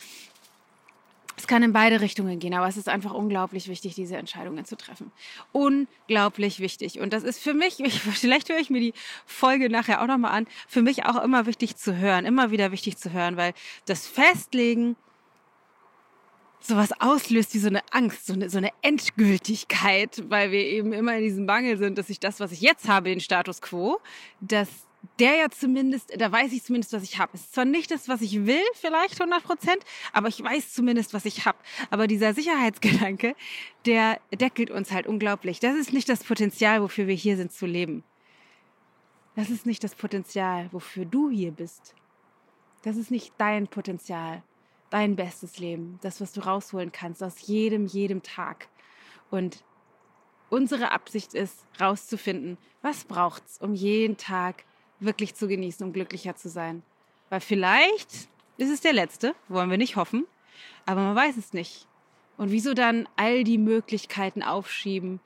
Es 1.38 1.46
kann 1.46 1.62
in 1.62 1.72
beide 1.72 2.02
Richtungen 2.02 2.38
gehen, 2.38 2.52
aber 2.52 2.68
es 2.68 2.76
ist 2.76 2.90
einfach 2.90 3.14
unglaublich 3.14 3.66
wichtig, 3.68 3.94
diese 3.94 4.18
Entscheidungen 4.18 4.66
zu 4.66 4.76
treffen. 4.76 5.10
Unglaublich 5.52 6.60
wichtig. 6.60 7.00
Und 7.00 7.14
das 7.14 7.22
ist 7.22 7.38
für 7.42 7.54
mich, 7.54 7.80
ich, 7.80 7.98
vielleicht 8.00 8.50
höre 8.50 8.58
ich 8.58 8.68
mir 8.68 8.80
die 8.80 8.92
Folge 9.24 9.70
nachher 9.70 10.02
auch 10.02 10.06
nochmal 10.06 10.32
an, 10.32 10.46
für 10.68 10.82
mich 10.82 11.06
auch 11.06 11.22
immer 11.24 11.46
wichtig 11.46 11.76
zu 11.76 11.96
hören, 11.96 12.26
immer 12.26 12.50
wieder 12.50 12.72
wichtig 12.72 12.98
zu 12.98 13.10
hören, 13.10 13.38
weil 13.38 13.54
das 13.86 14.06
Festlegen 14.06 14.96
sowas 16.66 16.90
auslöst 17.00 17.54
wie 17.54 17.58
so 17.58 17.68
eine 17.68 17.82
Angst, 17.90 18.26
so 18.26 18.32
eine, 18.32 18.50
so 18.50 18.58
eine 18.58 18.70
Endgültigkeit, 18.82 20.22
weil 20.28 20.50
wir 20.50 20.64
eben 20.64 20.92
immer 20.92 21.16
in 21.16 21.24
diesem 21.24 21.46
Mangel 21.46 21.78
sind, 21.78 21.98
dass 21.98 22.10
ich 22.10 22.20
das, 22.20 22.40
was 22.40 22.52
ich 22.52 22.60
jetzt 22.60 22.88
habe, 22.88 23.10
den 23.10 23.20
Status 23.20 23.60
quo, 23.60 23.98
dass 24.40 24.68
der 25.18 25.34
ja 25.36 25.50
zumindest, 25.50 26.12
da 26.16 26.30
weiß 26.30 26.52
ich 26.52 26.62
zumindest, 26.62 26.92
was 26.92 27.02
ich 27.02 27.18
habe. 27.18 27.32
Es 27.34 27.42
ist 27.42 27.54
zwar 27.54 27.64
nicht 27.64 27.90
das, 27.90 28.08
was 28.08 28.20
ich 28.20 28.46
will, 28.46 28.62
vielleicht 28.74 29.20
100 29.20 29.42
Prozent, 29.42 29.84
aber 30.12 30.28
ich 30.28 30.42
weiß 30.42 30.72
zumindest, 30.72 31.12
was 31.12 31.24
ich 31.24 31.44
habe. 31.44 31.58
Aber 31.90 32.06
dieser 32.06 32.34
Sicherheitsgedanke, 32.34 33.34
der 33.84 34.20
deckelt 34.32 34.70
uns 34.70 34.92
halt 34.92 35.06
unglaublich. 35.06 35.60
Das 35.60 35.76
ist 35.76 35.92
nicht 35.92 36.08
das 36.08 36.22
Potenzial, 36.24 36.82
wofür 36.82 37.06
wir 37.08 37.14
hier 37.14 37.36
sind 37.36 37.52
zu 37.52 37.66
leben. 37.66 38.04
Das 39.34 39.50
ist 39.50 39.66
nicht 39.66 39.82
das 39.82 39.94
Potenzial, 39.94 40.68
wofür 40.72 41.04
du 41.04 41.30
hier 41.30 41.50
bist. 41.50 41.94
Das 42.82 42.96
ist 42.96 43.10
nicht 43.10 43.32
dein 43.38 43.66
Potenzial, 43.66 44.42
dein 44.92 45.16
bestes 45.16 45.58
Leben, 45.58 45.98
das, 46.02 46.20
was 46.20 46.32
du 46.32 46.40
rausholen 46.40 46.92
kannst 46.92 47.22
aus 47.22 47.46
jedem, 47.46 47.86
jedem 47.86 48.22
Tag. 48.22 48.68
Und 49.30 49.64
unsere 50.50 50.92
Absicht 50.92 51.32
ist, 51.32 51.64
rauszufinden, 51.80 52.58
was 52.82 53.04
braucht's, 53.04 53.58
um 53.58 53.74
jeden 53.74 54.18
Tag 54.18 54.64
wirklich 55.00 55.34
zu 55.34 55.48
genießen, 55.48 55.84
um 55.86 55.92
glücklicher 55.92 56.36
zu 56.36 56.50
sein. 56.50 56.82
Weil 57.30 57.40
vielleicht 57.40 58.28
ist 58.58 58.70
es 58.70 58.82
der 58.82 58.92
letzte, 58.92 59.34
wollen 59.48 59.70
wir 59.70 59.78
nicht 59.78 59.96
hoffen, 59.96 60.26
aber 60.84 61.00
man 61.00 61.16
weiß 61.16 61.38
es 61.38 61.54
nicht. 61.54 61.88
Und 62.36 62.50
wieso 62.50 62.74
dann 62.74 63.08
all 63.16 63.44
die 63.44 63.58
Möglichkeiten 63.58 64.42
aufschieben 64.42 65.20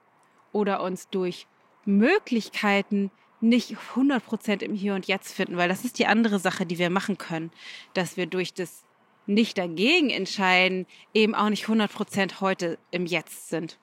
oder 0.52 0.80
uns 0.80 1.08
durch 1.08 1.48
Möglichkeiten 1.84 3.10
nicht 3.40 3.76
100% 3.94 4.62
im 4.62 4.74
Hier 4.74 4.94
und 4.94 5.06
Jetzt 5.06 5.32
finden, 5.32 5.56
weil 5.56 5.68
das 5.68 5.84
ist 5.84 5.98
die 5.98 6.06
andere 6.06 6.38
Sache, 6.38 6.66
die 6.66 6.78
wir 6.78 6.90
machen 6.90 7.18
können, 7.18 7.50
dass 7.94 8.16
wir 8.16 8.26
durch 8.26 8.54
das 8.54 8.85
nicht 9.26 9.58
dagegen 9.58 10.10
entscheiden, 10.10 10.86
eben 11.14 11.34
auch 11.34 11.48
nicht 11.48 11.66
100% 11.66 12.40
heute 12.40 12.78
im 12.90 13.06
Jetzt 13.06 13.48
sind. 13.48 13.78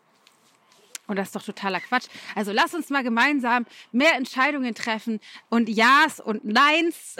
Und 1.05 1.17
das 1.17 1.27
ist 1.27 1.35
doch 1.35 1.43
totaler 1.43 1.81
Quatsch. 1.81 2.07
Also 2.33 2.53
lass 2.53 2.73
uns 2.73 2.89
mal 2.89 3.03
gemeinsam 3.03 3.65
mehr 3.91 4.15
Entscheidungen 4.15 4.73
treffen 4.73 5.19
und 5.49 5.67
Ja's 5.67 6.21
und 6.21 6.45
Neins 6.45 7.17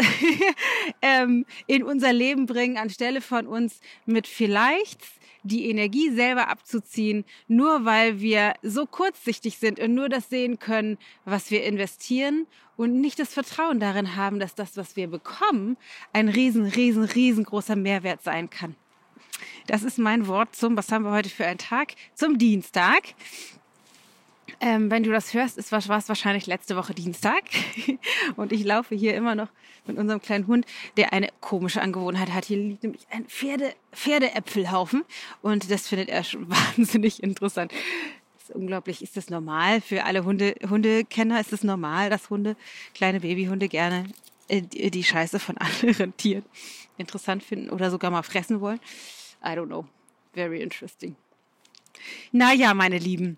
ähm, 1.02 1.46
in 1.68 1.84
unser 1.84 2.14
Leben 2.14 2.46
bringen, 2.46 2.78
anstelle 2.78 3.20
von 3.20 3.46
uns 3.46 3.82
mit 4.06 4.26
vielleicht 4.26 5.02
die 5.43 5.69
Energie 5.69 6.10
selber 6.10 6.47
abzuziehen, 6.47 7.25
nur 7.47 7.86
weil 7.86 8.19
wir 8.19 8.53
so 8.62 8.86
kurzsichtig 8.86 9.58
sind 9.58 9.79
und 9.79 9.93
nur 9.93 10.10
das 10.10 10.29
sehen 10.29 10.60
können, 10.60 10.97
was 11.25 11.51
wir 11.51 11.63
investieren 11.63 12.47
und 12.77 12.99
nicht 12.99 13.19
das 13.19 13.34
Vertrauen 13.34 13.79
darin 13.79 14.15
haben, 14.15 14.39
dass 14.39 14.56
das, 14.56 14.77
was 14.77 14.95
wir 14.95 15.08
bekommen, 15.08 15.77
ein 16.12 16.29
riesen, 16.29 16.65
riesen, 16.65 17.03
riesengroßer 17.03 17.75
Mehrwert 17.75 18.23
sein 18.23 18.49
kann. 18.49 18.75
Das 19.67 19.84
ist 19.84 19.99
mein 19.99 20.27
Wort 20.27 20.56
zum, 20.56 20.75
was 20.77 20.91
haben 20.91 21.03
wir 21.03 21.12
heute 21.12 21.29
für 21.29 21.45
einen 21.45 21.58
Tag? 21.58 21.93
Zum 22.15 22.38
Dienstag. 22.38 23.01
Ähm, 24.63 24.89
wenn 24.89 25.04
du 25.04 25.12
das 25.12 25.34
hörst, 25.34 25.58
ist, 25.58 25.73
war 25.73 25.97
es 25.97 26.08
wahrscheinlich 26.08 26.47
letzte 26.47 26.78
Woche 26.78 26.93
Dienstag. 26.93 27.43
Und 28.38 28.54
ich 28.54 28.63
laufe 28.63 28.95
hier 28.95 29.13
immer 29.13 29.36
noch 29.36 29.49
mit 29.86 29.97
unserem 29.97 30.21
kleinen 30.21 30.47
Hund, 30.47 30.65
der 30.95 31.12
eine 31.12 31.28
komische 31.41 31.82
Angewohnheit 31.82 32.32
hat. 32.32 32.45
Hier 32.45 32.56
liegt 32.56 32.82
nämlich 32.82 33.06
ein 33.12 33.26
Pferde, 33.26 33.73
Pferdeäpfelhaufen. 33.91 35.04
Und 35.41 35.69
das 35.69 35.89
findet 35.89 36.08
er 36.08 36.23
schon 36.23 36.49
wahnsinnig 36.78 37.21
interessant. 37.21 37.73
Das 38.36 38.52
ist 38.52 38.56
unglaublich. 38.56 39.02
Ist 39.02 39.17
das 39.17 39.30
normal 39.30 39.82
für 39.82 40.06
alle 40.06 40.23
Hunde, 40.23 40.56
Hundekenner? 40.69 41.41
Ist 41.41 41.52
es 41.52 41.65
normal, 41.65 42.10
dass 42.10 42.30
Hunde, 42.30 42.56
kleine 42.95 43.19
Babyhunde 43.19 43.67
gerne 43.67 44.06
äh, 44.47 44.62
die, 44.62 44.89
die 44.91 45.04
Scheiße 45.04 45.39
von 45.39 45.58
anderen 45.82 46.15
Tieren 46.15 46.45
interessant 46.97 47.43
finden 47.43 47.69
oder 47.69 47.91
sogar 47.91 48.12
mal 48.12 48.23
fressen 48.23 48.62
wollen? 48.62 48.80
I 49.43 49.49
don't 49.49 49.65
know. 49.65 49.86
Very 50.34 50.62
interesting. 50.62 51.17
Naja, 52.32 52.73
meine 52.73 52.97
Lieben 52.97 53.38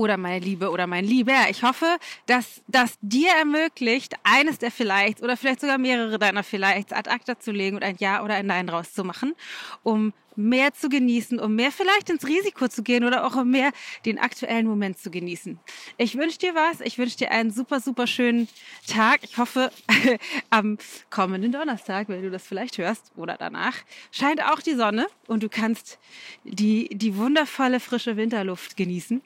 oder 0.00 0.16
meine 0.16 0.38
Liebe 0.38 0.70
oder 0.70 0.86
mein 0.86 1.04
Lieber. 1.04 1.50
Ich 1.50 1.62
hoffe, 1.62 1.98
dass 2.24 2.62
das 2.68 2.96
dir 3.02 3.28
ermöglicht, 3.38 4.14
eines 4.22 4.58
der 4.58 4.70
vielleicht 4.70 5.22
oder 5.22 5.36
vielleicht 5.36 5.60
sogar 5.60 5.76
mehrere 5.76 6.18
deiner 6.18 6.42
vielleicht 6.42 6.94
ad 6.94 7.10
acta 7.10 7.38
zu 7.38 7.52
legen 7.52 7.76
und 7.76 7.82
ein 7.82 7.96
Ja 7.98 8.24
oder 8.24 8.34
ein 8.34 8.46
Nein 8.46 8.70
rauszumachen, 8.70 9.34
um 9.82 10.14
mehr 10.36 10.72
zu 10.72 10.88
genießen, 10.88 11.38
um 11.38 11.54
mehr 11.54 11.70
vielleicht 11.70 12.08
ins 12.08 12.26
Risiko 12.26 12.68
zu 12.68 12.82
gehen 12.82 13.04
oder 13.04 13.26
auch 13.26 13.36
um 13.36 13.50
mehr 13.50 13.72
den 14.06 14.18
aktuellen 14.18 14.66
Moment 14.66 14.98
zu 14.98 15.10
genießen. 15.10 15.58
Ich 15.98 16.16
wünsche 16.16 16.38
dir 16.38 16.54
was. 16.54 16.80
Ich 16.80 16.96
wünsche 16.96 17.18
dir 17.18 17.30
einen 17.30 17.50
super, 17.50 17.80
super 17.80 18.06
schönen 18.06 18.48
Tag. 18.86 19.22
Ich 19.22 19.36
hoffe, 19.36 19.70
am 20.50 20.78
kommenden 21.10 21.52
Donnerstag, 21.52 22.08
wenn 22.08 22.22
du 22.22 22.30
das 22.30 22.46
vielleicht 22.46 22.78
hörst 22.78 23.12
oder 23.16 23.36
danach, 23.36 23.76
scheint 24.12 24.42
auch 24.42 24.60
die 24.60 24.76
Sonne 24.76 25.08
und 25.26 25.42
du 25.42 25.50
kannst 25.50 25.98
die, 26.44 26.88
die 26.90 27.16
wundervolle 27.18 27.80
frische 27.80 28.16
Winterluft 28.16 28.78
genießen. 28.78 29.20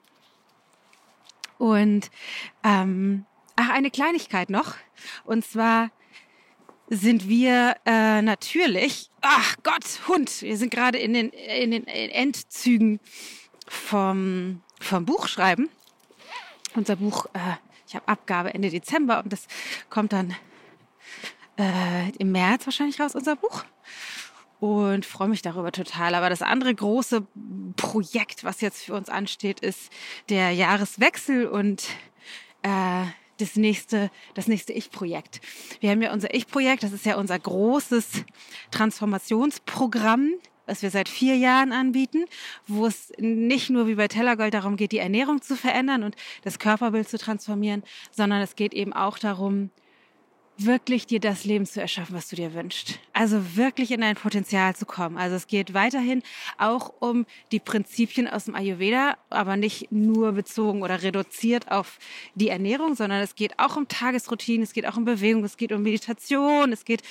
Und 1.59 2.11
ähm, 2.63 3.25
ach, 3.57 3.71
eine 3.71 3.91
Kleinigkeit 3.91 4.51
noch. 4.51 4.75
Und 5.25 5.45
zwar 5.45 5.91
sind 6.89 7.29
wir 7.29 7.77
äh, 7.87 8.23
natürlich, 8.23 9.11
ach 9.23 9.57
Gott, 9.63 9.85
Hund, 10.07 10.43
wir 10.43 10.57
sind 10.57 10.71
gerade 10.71 10.99
in 10.99 11.15
den, 11.15 11.31
in 11.31 11.71
den 11.71 11.87
Endzügen 11.87 13.01
vom, 13.67 14.63
vom 14.81 15.07
Buchschreiben. 15.07 15.71
Unser 16.75 16.97
Buch, 16.97 17.27
äh, 17.33 17.57
ich 17.87 17.95
habe 17.95 18.09
Abgabe 18.09 18.53
Ende 18.53 18.71
Dezember 18.71 19.23
und 19.23 19.33
das 19.33 19.47
kommt 19.89 20.13
dann 20.13 20.35
äh, 21.59 22.11
im 22.19 22.33
März 22.33 22.67
wahrscheinlich 22.67 23.01
raus, 23.01 23.15
unser 23.15 23.37
Buch 23.37 23.65
und 24.61 25.05
freue 25.05 25.29
mich 25.29 25.43
darüber 25.43 25.73
total. 25.73 26.15
Aber 26.15 26.31
das 26.31 26.43
andere 26.43 26.75
große 26.75 27.27
Projekt, 27.77 28.45
was 28.45 28.61
jetzt 28.61 28.85
für 28.85 28.95
uns 28.95 29.09
ansteht, 29.09 29.61
ist 29.61 29.91
der 30.29 30.53
Jahreswechsel 30.53 31.47
und 31.47 31.85
äh, 32.63 33.05
das 33.39 33.57
nächste, 33.57 34.11
das 34.35 34.47
nächste 34.47 34.73
Ich-Projekt. 34.73 35.41
Wir 35.81 35.91
haben 35.91 36.03
ja 36.03 36.13
unser 36.13 36.33
Ich-Projekt, 36.35 36.83
das 36.83 36.93
ist 36.93 37.05
ja 37.05 37.17
unser 37.17 37.39
großes 37.39 38.25
Transformationsprogramm, 38.71 40.35
was 40.67 40.83
wir 40.83 40.91
seit 40.91 41.09
vier 41.09 41.37
Jahren 41.37 41.73
anbieten, 41.73 42.25
wo 42.67 42.87
es 42.87 43.13
nicht 43.19 43.71
nur 43.71 43.87
wie 43.87 43.97
bei 43.97 44.09
Tellergold 44.09 44.55
darum 44.55 44.77
geht, 44.77 44.93
die 44.93 44.99
Ernährung 44.99 45.43
zu 45.43 45.57
verändern 45.57 46.03
und 46.05 46.17
das 46.43 46.59
Körperbild 46.59 47.09
zu 47.09 47.19
transformieren, 47.19 47.83
sondern 48.13 48.41
es 48.41 48.57
geht 48.57 48.73
eben 48.73 48.93
auch 48.93 49.19
darum, 49.19 49.71
wirklich 50.57 51.07
dir 51.07 51.21
das 51.21 51.45
Leben 51.45 51.67
zu 51.67 51.81
erschaffen, 51.81 52.15
was 52.15 52.29
du 52.29 52.37
dir 52.37 52.55
wünschst. 52.55 52.99
Also 53.13 53.57
wirklich 53.57 53.91
in 53.91 54.01
dein 54.01 54.15
Potenzial 54.15 54.77
zu 54.77 54.87
kommen. 54.87 55.17
Also 55.17 55.37
es 55.37 55.47
geht 55.47 55.75
weiterhin 55.75 56.23
auch 56.59 56.93
um 57.01 57.27
die 57.51 57.61
Prinzipien 57.61 58.29
aus 58.29 58.45
dem 58.45 58.55
Ayurveda, 58.55 59.17
aber 59.31 59.57
nicht 59.57 59.91
nur 59.91 60.33
bezogen 60.33 60.83
oder 60.83 61.03
reduziert 61.03 61.71
auf 61.71 61.99
die 62.35 62.49
Ernährung, 62.49 62.95
sondern 62.95 63.21
es 63.21 63.35
geht 63.35 63.59
auch 63.59 63.77
um 63.77 63.89
Tagesroutinen, 63.89 64.63
es 64.63 64.73
geht 64.73 64.87
auch 64.87 64.97
um 64.97 65.05
Bewegung, 65.05 65.45
es 65.45 65.57
geht 65.57 65.73
um 65.73 65.83
Meditation, 65.83 66.73
es 66.73 66.85
geht 66.85 67.03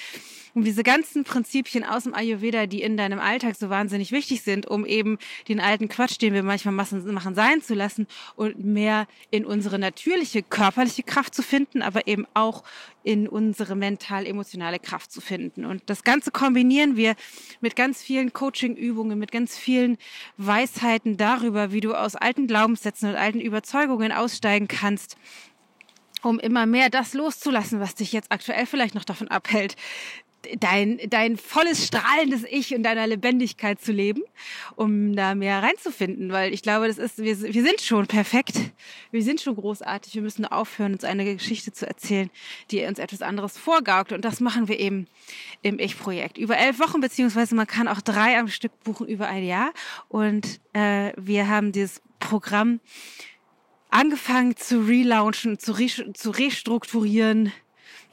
um 0.53 0.63
diese 0.63 0.84
ganzen 0.84 1.23
Prinzipien 1.23 1.84
aus 1.84 2.03
dem 2.03 2.13
Ayurveda, 2.13 2.67
die 2.67 2.82
in 2.82 2.95
deinem 2.95 3.19
Alltag 3.19 3.56
so 3.56 3.69
wahnsinnig 3.69 4.12
wichtig 4.12 4.43
sind, 4.43 4.67
um 4.67 4.86
eben 4.86 5.17
den 5.47 5.60
alten 5.60 5.89
Quatsch, 5.89 6.21
den 6.21 6.34
wir 6.34 6.43
manchmal 6.43 6.73
machen, 6.73 7.36
sein 7.36 7.62
zu 7.62 7.73
lassen 7.73 8.08
und 8.36 8.63
mehr 8.63 9.08
in 9.32 9.45
unsere 9.45 9.79
natürliche 9.79 10.43
körperliche 10.43 11.03
Kraft 11.03 11.34
zu 11.34 11.41
finden, 11.41 11.82
aber 11.82 12.08
eben 12.08 12.27
auch 12.34 12.63
in 13.03 13.27
unsere 13.34 13.76
mental-emotionale 13.76 14.80
Kraft 14.80 15.12
zu 15.12 15.19
finden. 15.19 15.65
Und 15.65 15.84
das 15.88 16.04
Ganze 16.04 16.32
kombinieren 16.32 16.96
wir 16.96 17.15
mit 17.60 17.76
ganz 17.76 18.02
vielen 18.02 18.32
Coaching-Übungen, 18.32 19.17
mit 19.17 19.32
ganz 19.32 19.58
vielen 19.58 19.98
Weisheiten 20.38 21.17
darüber, 21.17 21.72
wie 21.72 21.82
du 21.82 21.93
aus 21.93 22.15
alten 22.15 22.48
Glaubenssätzen 22.48 23.10
und 23.10 23.15
alten 23.15 23.41
Überzeugungen 23.41 24.12
aussteigen 24.12 24.67
kannst, 24.67 25.17
um 26.22 26.39
immer 26.39 26.65
mehr 26.65 26.89
das 26.89 27.13
loszulassen, 27.13 27.80
was 27.80 27.96
dich 27.96 28.13
jetzt 28.13 28.32
aktuell 28.32 28.65
vielleicht 28.65 28.96
noch 28.96 29.04
davon 29.04 29.28
abhält, 29.28 29.76
dein, 30.60 30.99
dein 31.10 31.38
volles, 31.38 31.88
strahlendes 31.88 32.43
Ich 32.49 32.73
und 32.75 32.84
deiner 32.84 33.08
Lebendigkeit 33.08 33.82
zu 33.82 33.91
leben, 33.91 34.23
um 34.75 35.15
da 35.15 35.36
mehr 35.36 35.63
reinzufinden, 35.63 36.32
weil 36.32 36.53
ich 36.53 36.62
glaube, 36.62 36.88
das 36.88 36.97
ist, 36.97 37.17
wir, 37.17 37.39
wir 37.41 37.63
sind 37.63 37.82
schon 37.82 38.08
perfekt, 38.08 38.56
wir 39.12 39.23
sind 39.23 39.41
schon 39.41 39.56
großartig, 39.56 40.15
wir 40.15 40.21
müssen 40.21 40.45
aufhören, 40.45 40.93
uns 40.93 41.03
eine 41.03 41.25
Geschichte 41.25 41.71
zu 41.71 41.88
erzählen, 41.88 42.29
die 42.71 42.84
uns 42.84 42.99
etwas 42.99 43.21
anderes 43.21 43.58
vorgaukelt 43.58 44.13
und 44.13 44.25
das 44.25 44.39
machen 44.39 44.67
wir 44.67 44.79
eben 44.79 45.08
im 45.62 45.79
Ich-Projekt. 45.79 46.38
Über 46.38 46.58
elf 46.58 46.79
Wochen, 46.79 47.01
beziehungsweise 47.01 47.56
man 47.56 47.67
kann 47.67 47.88
auch 47.88 48.01
drei 48.01 48.38
am 48.38 48.47
Stück 48.47 48.71
buchen 48.84 49.08
über 49.08 49.27
ein 49.27 49.43
Jahr. 49.43 49.71
Und 50.10 50.60
äh, 50.73 51.13
wir 51.17 51.47
haben 51.47 51.71
dieses 51.71 52.01
Programm 52.19 52.79
angefangen 53.89 54.56
zu 54.58 54.82
relaunchen, 54.88 55.60
zu, 55.60 55.73
re 55.73 56.13
zu 56.13 56.32
restrukturieren, 56.32 57.51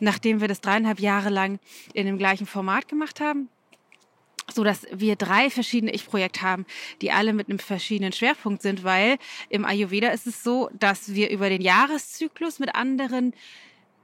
nachdem 0.01 0.41
wir 0.41 0.49
das 0.49 0.61
dreieinhalb 0.61 1.01
Jahre 1.01 1.31
lang 1.31 1.59
in 1.95 2.07
dem 2.07 2.19
gleichen 2.19 2.47
Format 2.47 2.89
gemacht 2.89 3.21
haben 3.21 3.49
so 4.53 4.65
dass 4.65 4.87
wir 4.93 5.17
drei 5.17 5.49
verschiedene 5.51 5.93
Ich-Projekte 5.93 6.43
haben, 6.43 6.67
die 7.01 7.13
alle 7.13 7.33
mit 7.33 7.49
einem 7.49 7.59
verschiedenen 7.59 8.13
Schwerpunkt 8.13 8.63
sind, 8.63 8.85
weil 8.85 9.17
im 9.49 9.65
Ayurveda 9.65 10.09
ist 10.09 10.27
es 10.27 10.43
so, 10.43 10.71
dass 10.73 11.15
wir 11.15 11.31
über 11.31 11.49
den 11.49 11.61
Jahreszyklus 11.61 12.59
mit 12.59 12.75
anderen 12.75 13.33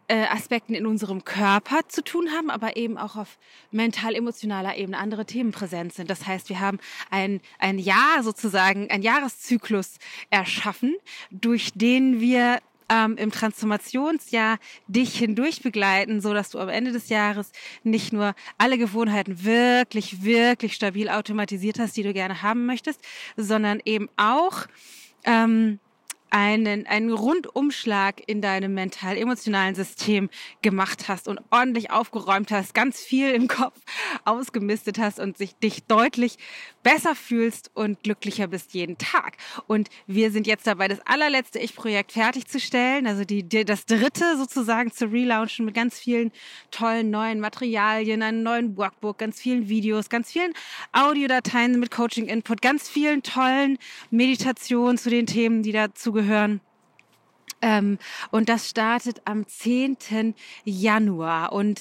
äh, 0.09 0.25
Aspekten 0.27 0.75
in 0.75 0.87
unserem 0.87 1.25
Körper 1.25 1.81
zu 1.89 2.03
tun 2.03 2.31
haben, 2.31 2.51
aber 2.51 2.77
eben 2.77 2.97
auch 2.97 3.17
auf 3.17 3.39
mental-emotionaler 3.73 4.77
Ebene 4.77 4.99
andere 4.99 5.27
Themen 5.27 5.51
präsent 5.51 5.95
sind. 5.95 6.11
Das 6.11 6.27
heißt, 6.27 6.49
wir 6.49 6.61
haben 6.61 6.79
ein, 7.11 7.41
ein 7.59 7.79
Jahr 7.79 8.23
sozusagen, 8.23 8.89
ein 8.91 9.03
Jahreszyklus 9.03 9.99
erschaffen, 10.31 10.95
durch 11.31 11.73
den 11.75 12.21
wir 12.21 12.61
ähm, 12.89 13.17
im 13.17 13.31
Transformationsjahr 13.31 14.59
dich 14.87 15.17
hindurch 15.17 15.63
begleiten, 15.63 16.21
so 16.21 16.35
dass 16.35 16.51
du 16.51 16.59
am 16.59 16.69
Ende 16.69 16.93
des 16.93 17.09
Jahres 17.09 17.53
nicht 17.83 18.13
nur 18.13 18.35
alle 18.59 18.79
Gewohnheiten 18.79 19.45
wirklich, 19.45 20.23
wirklich 20.23 20.75
stabil 20.75 21.09
automatisiert 21.09 21.79
hast, 21.79 21.97
die 21.97 22.03
du 22.03 22.13
gerne 22.13 22.43
haben 22.43 22.67
möchtest, 22.67 23.01
sondern 23.37 23.81
eben 23.85 24.09
auch 24.17 24.67
ähm, 25.25 25.81
einen, 26.31 26.87
einen 26.87 27.13
Rundumschlag 27.13 28.23
in 28.27 28.41
deinem 28.41 28.75
mental-emotionalen 28.75 29.75
System 29.75 30.29
gemacht 30.63 31.09
hast 31.09 31.29
und 31.29 31.41
ordentlich 31.51 31.91
aufgeräumt 31.91 32.51
hast, 32.51 32.75
ganz 32.75 33.01
viel 33.01 33.31
im 33.31 33.49
Kopf 33.49 33.79
ausgemistet 34.25 34.99
hast 34.99 35.21
und 35.21 35.39
sich 35.39 35.55
dich 35.57 35.85
deutlich 35.85 36.39
besser 36.83 37.15
fühlst 37.15 37.71
und 37.75 38.03
glücklicher 38.03 38.47
bist 38.47 38.75
jeden 38.75 38.99
Tag. 38.99 39.37
Und 39.67 39.89
wir 40.07 40.31
sind 40.31 40.47
jetzt 40.47 40.67
dabei, 40.67 40.89
das 40.89 41.01
allerletzte 41.07 41.59
Ich-Projekt 41.59 42.13
fertigzustellen, 42.13 43.07
also 43.07 43.25
die, 43.25 43.43
die, 43.43 43.65
das 43.65 43.87
dritte 43.87 44.37
sozusagen 44.37 44.93
zu 44.93 45.07
relaunchen 45.11 45.65
mit 45.65 45.75
ganz 45.75 45.99
vielen 45.99 46.33
tollen 46.71 47.11
neuen 47.11 47.41
Materialien, 47.41 48.23
einem 48.23 48.43
neuen 48.43 48.77
Workbook, 48.77 49.19
ganz 49.19 49.41
vielen 49.41 49.69
Videos, 49.69 50.09
ganz 50.09 50.31
vielen 50.31 50.53
Audiodateien 50.93 51.79
mit 51.79 51.91
Coaching-Input, 51.91 52.63
ganz 52.63 52.89
vielen 52.89 53.23
tollen 53.23 53.79
Meditationen 54.11 54.99
zu 54.99 55.11
den 55.11 55.27
Themen, 55.27 55.63
die 55.63 55.73
dazu 55.73 56.16
gehören. 56.17 56.61
Ähm, 57.63 57.99
und 58.31 58.49
das 58.49 58.69
startet 58.69 59.23
am 59.25 59.47
10. 59.47 60.35
Januar. 60.65 61.53
Und 61.53 61.81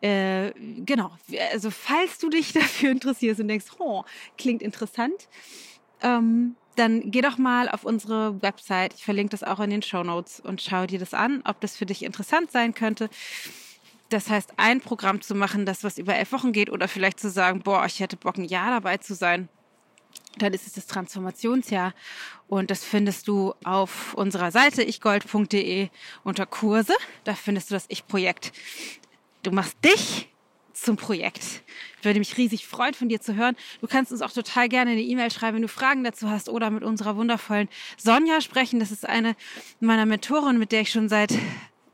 äh, 0.00 0.52
genau, 0.84 1.10
also 1.52 1.70
falls 1.70 2.18
du 2.18 2.28
dich 2.28 2.52
dafür 2.54 2.90
interessierst 2.90 3.40
und 3.40 3.48
denkst, 3.48 3.66
oh, 3.78 4.04
klingt 4.36 4.62
interessant, 4.62 5.28
ähm, 6.02 6.54
dann 6.76 7.10
geh 7.10 7.22
doch 7.22 7.38
mal 7.38 7.68
auf 7.68 7.84
unsere 7.84 8.40
Website. 8.40 8.94
Ich 8.94 9.04
verlinke 9.04 9.30
das 9.30 9.42
auch 9.42 9.58
in 9.58 9.70
den 9.70 9.82
Show 9.82 10.04
Notes 10.04 10.38
und 10.38 10.62
schau 10.62 10.86
dir 10.86 11.00
das 11.00 11.12
an, 11.12 11.42
ob 11.44 11.60
das 11.60 11.76
für 11.76 11.86
dich 11.86 12.04
interessant 12.04 12.52
sein 12.52 12.72
könnte. 12.72 13.10
Das 14.10 14.30
heißt, 14.30 14.54
ein 14.56 14.80
Programm 14.80 15.20
zu 15.20 15.34
machen, 15.34 15.66
das 15.66 15.82
was 15.82 15.98
über 15.98 16.14
elf 16.14 16.32
Wochen 16.32 16.52
geht, 16.52 16.70
oder 16.70 16.88
vielleicht 16.88 17.20
zu 17.20 17.28
sagen, 17.28 17.60
boah, 17.62 17.84
ich 17.84 18.00
hätte 18.00 18.16
Bock, 18.16 18.38
ein 18.38 18.44
Jahr 18.44 18.70
dabei 18.70 18.96
zu 18.98 19.14
sein 19.14 19.48
dann 20.36 20.52
ist 20.52 20.66
es 20.66 20.74
das 20.74 20.86
Transformationsjahr. 20.86 21.94
Und 22.46 22.70
das 22.70 22.84
findest 22.84 23.28
du 23.28 23.54
auf 23.64 24.14
unserer 24.14 24.50
Seite 24.50 24.82
ichgold.de 24.82 25.88
unter 26.24 26.46
Kurse. 26.46 26.94
Da 27.24 27.34
findest 27.34 27.70
du 27.70 27.74
das 27.74 27.86
Ich-Projekt. 27.88 28.52
Du 29.42 29.50
machst 29.50 29.76
dich 29.84 30.28
zum 30.72 30.96
Projekt. 30.96 31.62
Ich 31.98 32.04
würde 32.04 32.18
mich 32.18 32.36
riesig 32.36 32.66
freuen, 32.66 32.94
von 32.94 33.08
dir 33.08 33.20
zu 33.20 33.34
hören. 33.34 33.56
Du 33.80 33.88
kannst 33.88 34.12
uns 34.12 34.22
auch 34.22 34.30
total 34.30 34.68
gerne 34.68 34.92
eine 34.92 35.02
E-Mail 35.02 35.30
schreiben, 35.30 35.56
wenn 35.56 35.62
du 35.62 35.68
Fragen 35.68 36.04
dazu 36.04 36.30
hast 36.30 36.48
oder 36.48 36.70
mit 36.70 36.84
unserer 36.84 37.16
wundervollen 37.16 37.68
Sonja 37.96 38.40
sprechen. 38.40 38.78
Das 38.78 38.92
ist 38.92 39.06
eine 39.06 39.34
meiner 39.80 40.06
Mentoren, 40.06 40.58
mit 40.58 40.72
der 40.72 40.82
ich 40.82 40.90
schon 40.90 41.08
seit 41.08 41.34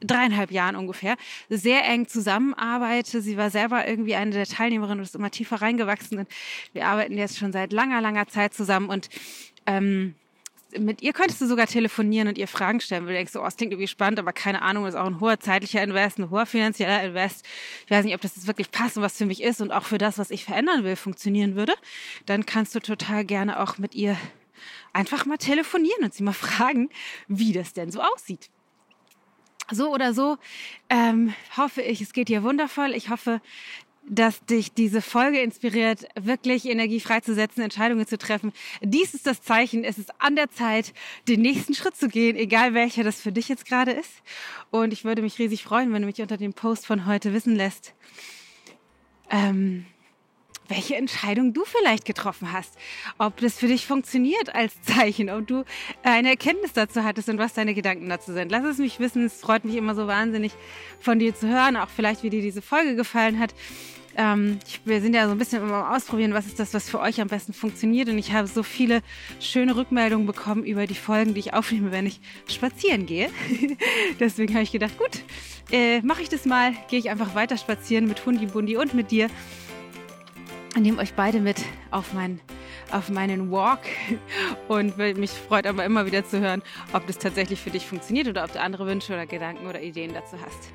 dreieinhalb 0.06 0.50
Jahren 0.50 0.76
ungefähr 0.76 1.16
sehr 1.48 1.84
eng 1.84 2.06
zusammenarbeite. 2.06 3.20
Sie 3.20 3.36
war 3.36 3.50
selber 3.50 3.86
irgendwie 3.86 4.14
eine 4.14 4.30
der 4.30 4.46
Teilnehmerinnen 4.46 4.98
und 4.98 5.04
ist 5.04 5.14
immer 5.14 5.30
tiefer 5.30 5.62
reingewachsen. 5.62 6.18
Und 6.18 6.28
wir 6.72 6.86
arbeiten 6.86 7.16
jetzt 7.16 7.38
schon 7.38 7.52
seit 7.52 7.72
langer, 7.72 8.00
langer 8.00 8.26
Zeit 8.28 8.54
zusammen 8.54 8.88
und 8.88 9.08
ähm, 9.66 10.14
mit 10.78 11.02
ihr 11.02 11.12
könntest 11.12 11.40
du 11.40 11.46
sogar 11.46 11.66
telefonieren 11.66 12.28
und 12.28 12.38
ihr 12.38 12.48
Fragen 12.48 12.80
stellen. 12.80 13.06
Du 13.06 13.12
denkst 13.12 13.36
oh, 13.36 13.42
das 13.44 13.56
klingt 13.56 13.72
irgendwie 13.72 13.88
spannend, 13.88 14.18
aber 14.18 14.32
keine 14.32 14.62
Ahnung, 14.62 14.84
das 14.84 14.94
ist 14.94 15.00
auch 15.00 15.06
ein 15.06 15.20
hoher 15.20 15.38
zeitlicher 15.38 15.82
Invest, 15.82 16.18
ein 16.18 16.30
hoher 16.30 16.46
finanzieller 16.46 17.02
Invest. 17.02 17.44
Ich 17.84 17.90
weiß 17.90 18.04
nicht, 18.04 18.14
ob 18.14 18.20
das 18.20 18.46
wirklich 18.46 18.70
passt 18.70 18.96
und 18.96 19.02
was 19.02 19.16
für 19.16 19.26
mich 19.26 19.42
ist 19.42 19.60
und 19.60 19.70
auch 19.70 19.84
für 19.84 19.98
das, 19.98 20.18
was 20.18 20.30
ich 20.30 20.44
verändern 20.44 20.84
will, 20.84 20.96
funktionieren 20.96 21.54
würde. 21.54 21.74
Dann 22.26 22.46
kannst 22.46 22.74
du 22.74 22.80
total 22.80 23.24
gerne 23.24 23.60
auch 23.60 23.78
mit 23.78 23.94
ihr 23.94 24.16
einfach 24.92 25.26
mal 25.26 25.38
telefonieren 25.38 26.04
und 26.04 26.14
sie 26.14 26.22
mal 26.22 26.32
fragen, 26.32 26.90
wie 27.28 27.52
das 27.52 27.72
denn 27.72 27.90
so 27.90 28.00
aussieht 28.00 28.50
so 29.70 29.92
oder 29.92 30.14
so 30.14 30.38
ähm, 30.90 31.34
hoffe 31.56 31.82
ich, 31.82 32.00
es 32.00 32.12
geht 32.12 32.28
dir 32.28 32.42
wundervoll. 32.42 32.92
Ich 32.94 33.10
hoffe, 33.10 33.40
dass 34.06 34.44
dich 34.44 34.72
diese 34.72 35.00
Folge 35.00 35.40
inspiriert, 35.40 36.06
wirklich 36.14 36.66
Energie 36.66 37.00
freizusetzen, 37.00 37.62
Entscheidungen 37.62 38.06
zu 38.06 38.18
treffen. 38.18 38.52
Dies 38.82 39.14
ist 39.14 39.26
das 39.26 39.42
Zeichen. 39.42 39.84
Es 39.84 39.98
ist 39.98 40.12
an 40.20 40.36
der 40.36 40.50
Zeit, 40.50 40.92
den 41.28 41.40
nächsten 41.40 41.74
Schritt 41.74 41.96
zu 41.96 42.08
gehen, 42.08 42.36
egal 42.36 42.74
welcher 42.74 43.02
das 43.02 43.20
für 43.20 43.32
dich 43.32 43.48
jetzt 43.48 43.66
gerade 43.66 43.92
ist. 43.92 44.22
Und 44.70 44.92
ich 44.92 45.04
würde 45.04 45.22
mich 45.22 45.38
riesig 45.38 45.64
freuen, 45.64 45.92
wenn 45.92 46.02
du 46.02 46.06
mich 46.06 46.20
unter 46.20 46.36
dem 46.36 46.52
Post 46.52 46.86
von 46.86 47.06
heute 47.06 47.32
wissen 47.32 47.56
lässt. 47.56 47.94
Ähm, 49.30 49.86
welche 50.68 50.96
Entscheidung 50.96 51.52
du 51.52 51.64
vielleicht 51.64 52.04
getroffen 52.04 52.52
hast, 52.52 52.74
ob 53.18 53.36
das 53.38 53.58
für 53.58 53.68
dich 53.68 53.86
funktioniert 53.86 54.54
als 54.54 54.80
Zeichen, 54.82 55.30
ob 55.30 55.46
du 55.46 55.64
eine 56.02 56.30
Erkenntnis 56.30 56.72
dazu 56.72 57.04
hattest 57.04 57.28
und 57.28 57.38
was 57.38 57.54
deine 57.54 57.74
Gedanken 57.74 58.08
dazu 58.08 58.32
sind. 58.32 58.50
Lass 58.50 58.64
es 58.64 58.78
mich 58.78 58.98
wissen, 59.00 59.24
es 59.24 59.40
freut 59.40 59.64
mich 59.64 59.76
immer 59.76 59.94
so 59.94 60.06
wahnsinnig 60.06 60.52
von 61.00 61.18
dir 61.18 61.34
zu 61.34 61.48
hören, 61.48 61.76
auch 61.76 61.88
vielleicht, 61.88 62.22
wie 62.22 62.30
dir 62.30 62.42
diese 62.42 62.62
Folge 62.62 62.96
gefallen 62.96 63.38
hat. 63.38 63.54
Ähm, 64.16 64.58
ich, 64.66 64.80
wir 64.84 65.00
sind 65.00 65.14
ja 65.14 65.26
so 65.26 65.32
ein 65.32 65.38
bisschen 65.38 65.62
immer 65.62 65.84
am 65.84 65.94
Ausprobieren, 65.94 66.34
was 66.34 66.46
ist 66.46 66.60
das, 66.60 66.72
was 66.72 66.88
für 66.88 67.00
euch 67.00 67.20
am 67.20 67.28
besten 67.28 67.52
funktioniert. 67.52 68.08
Und 68.08 68.18
ich 68.18 68.32
habe 68.32 68.46
so 68.46 68.62
viele 68.62 69.02
schöne 69.40 69.76
Rückmeldungen 69.76 70.26
bekommen 70.26 70.64
über 70.64 70.86
die 70.86 70.94
Folgen, 70.94 71.34
die 71.34 71.40
ich 71.40 71.54
aufnehme, 71.54 71.90
wenn 71.90 72.06
ich 72.06 72.20
spazieren 72.48 73.06
gehe. 73.06 73.30
Deswegen 74.20 74.54
habe 74.54 74.62
ich 74.62 74.72
gedacht, 74.72 74.96
gut, 74.98 75.24
äh, 75.72 76.00
mache 76.02 76.22
ich 76.22 76.28
das 76.28 76.44
mal, 76.44 76.74
gehe 76.88 76.98
ich 76.98 77.10
einfach 77.10 77.34
weiter 77.34 77.56
spazieren 77.56 78.06
mit 78.06 78.24
Hundi 78.24 78.46
Bundi 78.46 78.76
und 78.76 78.94
mit 78.94 79.10
dir 79.10 79.28
nehme 80.82 81.00
euch 81.00 81.14
beide 81.14 81.40
mit 81.40 81.62
auf, 81.90 82.12
mein, 82.12 82.40
auf 82.90 83.08
meinen 83.08 83.50
Walk 83.50 83.80
und 84.68 84.96
mich 84.96 85.30
freut 85.30 85.66
aber 85.66 85.84
immer 85.84 86.06
wieder 86.06 86.24
zu 86.24 86.40
hören, 86.40 86.62
ob 86.92 87.06
das 87.06 87.18
tatsächlich 87.18 87.60
für 87.60 87.70
dich 87.70 87.86
funktioniert 87.86 88.28
oder 88.28 88.44
ob 88.44 88.52
du 88.52 88.60
andere 88.60 88.86
Wünsche 88.86 89.12
oder 89.12 89.26
Gedanken 89.26 89.66
oder 89.66 89.80
Ideen 89.80 90.12
dazu 90.14 90.36
hast. 90.44 90.72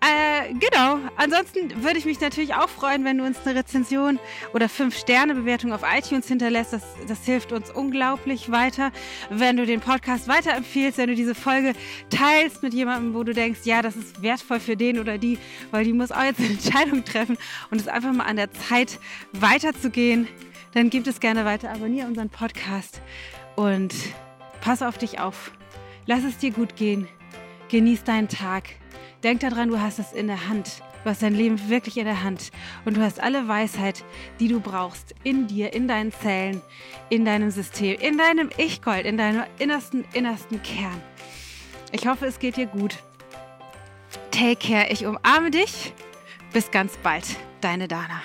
Äh, 0.00 0.54
genau. 0.54 0.98
Ansonsten 1.16 1.84
würde 1.84 1.98
ich 1.98 2.06
mich 2.06 2.20
natürlich 2.20 2.54
auch 2.54 2.70
freuen, 2.70 3.04
wenn 3.04 3.18
du 3.18 3.24
uns 3.24 3.38
eine 3.44 3.58
Rezension 3.58 4.18
oder 4.54 4.66
5-Sterne-Bewertung 4.66 5.74
auf 5.74 5.82
iTunes 5.82 6.26
hinterlässt. 6.26 6.72
Das, 6.72 6.82
das 7.06 7.24
hilft 7.26 7.52
uns 7.52 7.70
unglaublich 7.70 8.50
weiter. 8.50 8.92
Wenn 9.28 9.58
du 9.58 9.66
den 9.66 9.80
Podcast 9.80 10.26
weiterempfiehlst, 10.26 10.96
wenn 10.96 11.08
du 11.08 11.14
diese 11.14 11.34
Folge 11.34 11.74
teilst 12.08 12.62
mit 12.62 12.72
jemandem, 12.72 13.12
wo 13.12 13.24
du 13.24 13.34
denkst, 13.34 13.60
ja, 13.64 13.82
das 13.82 13.94
ist 13.96 14.22
wertvoll 14.22 14.58
für 14.58 14.76
den 14.76 14.98
oder 14.98 15.18
die, 15.18 15.38
weil 15.70 15.84
die 15.84 15.92
muss 15.92 16.12
auch 16.12 16.22
jetzt 16.22 16.40
eine 16.40 16.48
Entscheidung 16.48 17.04
treffen 17.04 17.36
und 17.70 17.78
es 17.78 17.86
einfach 17.86 18.12
mal 18.14 18.24
an 18.24 18.36
der 18.36 18.50
Zeit 18.52 18.98
weiterzugehen, 19.32 20.28
dann 20.72 20.88
gib 20.88 21.06
es 21.06 21.20
gerne 21.20 21.44
weiter. 21.44 21.70
Abonniere 21.70 22.06
unseren 22.06 22.30
Podcast 22.30 23.02
und 23.54 23.92
pass 24.62 24.80
auf 24.80 24.96
dich 24.96 25.20
auf. 25.20 25.50
Lass 26.06 26.24
es 26.24 26.38
dir 26.38 26.52
gut 26.52 26.76
gehen. 26.76 27.06
Genieß 27.68 28.04
deinen 28.04 28.28
Tag 28.28 28.64
Denk 29.22 29.40
daran, 29.40 29.68
du 29.68 29.80
hast 29.80 29.98
es 29.98 30.12
in 30.12 30.26
der 30.26 30.48
Hand. 30.48 30.82
Du 31.04 31.10
hast 31.10 31.22
dein 31.22 31.34
Leben 31.34 31.68
wirklich 31.68 31.98
in 31.98 32.04
der 32.04 32.22
Hand. 32.22 32.50
Und 32.84 32.96
du 32.96 33.02
hast 33.02 33.20
alle 33.20 33.48
Weisheit, 33.48 34.04
die 34.38 34.48
du 34.48 34.60
brauchst, 34.60 35.14
in 35.24 35.46
dir, 35.46 35.72
in 35.72 35.88
deinen 35.88 36.12
Zellen, 36.12 36.60
in 37.08 37.24
deinem 37.24 37.50
System, 37.50 37.98
in 38.00 38.18
deinem 38.18 38.50
Ich-Gold, 38.56 39.06
in 39.06 39.16
deinem 39.16 39.44
innersten, 39.58 40.04
innersten 40.12 40.62
Kern. 40.62 41.00
Ich 41.92 42.06
hoffe, 42.06 42.26
es 42.26 42.38
geht 42.38 42.56
dir 42.56 42.66
gut. 42.66 42.96
Take 44.30 44.56
care. 44.56 44.90
Ich 44.90 45.04
umarme 45.04 45.50
dich. 45.50 45.92
Bis 46.52 46.70
ganz 46.70 46.96
bald. 46.98 47.24
Deine 47.60 47.88
Dana. 47.88 48.22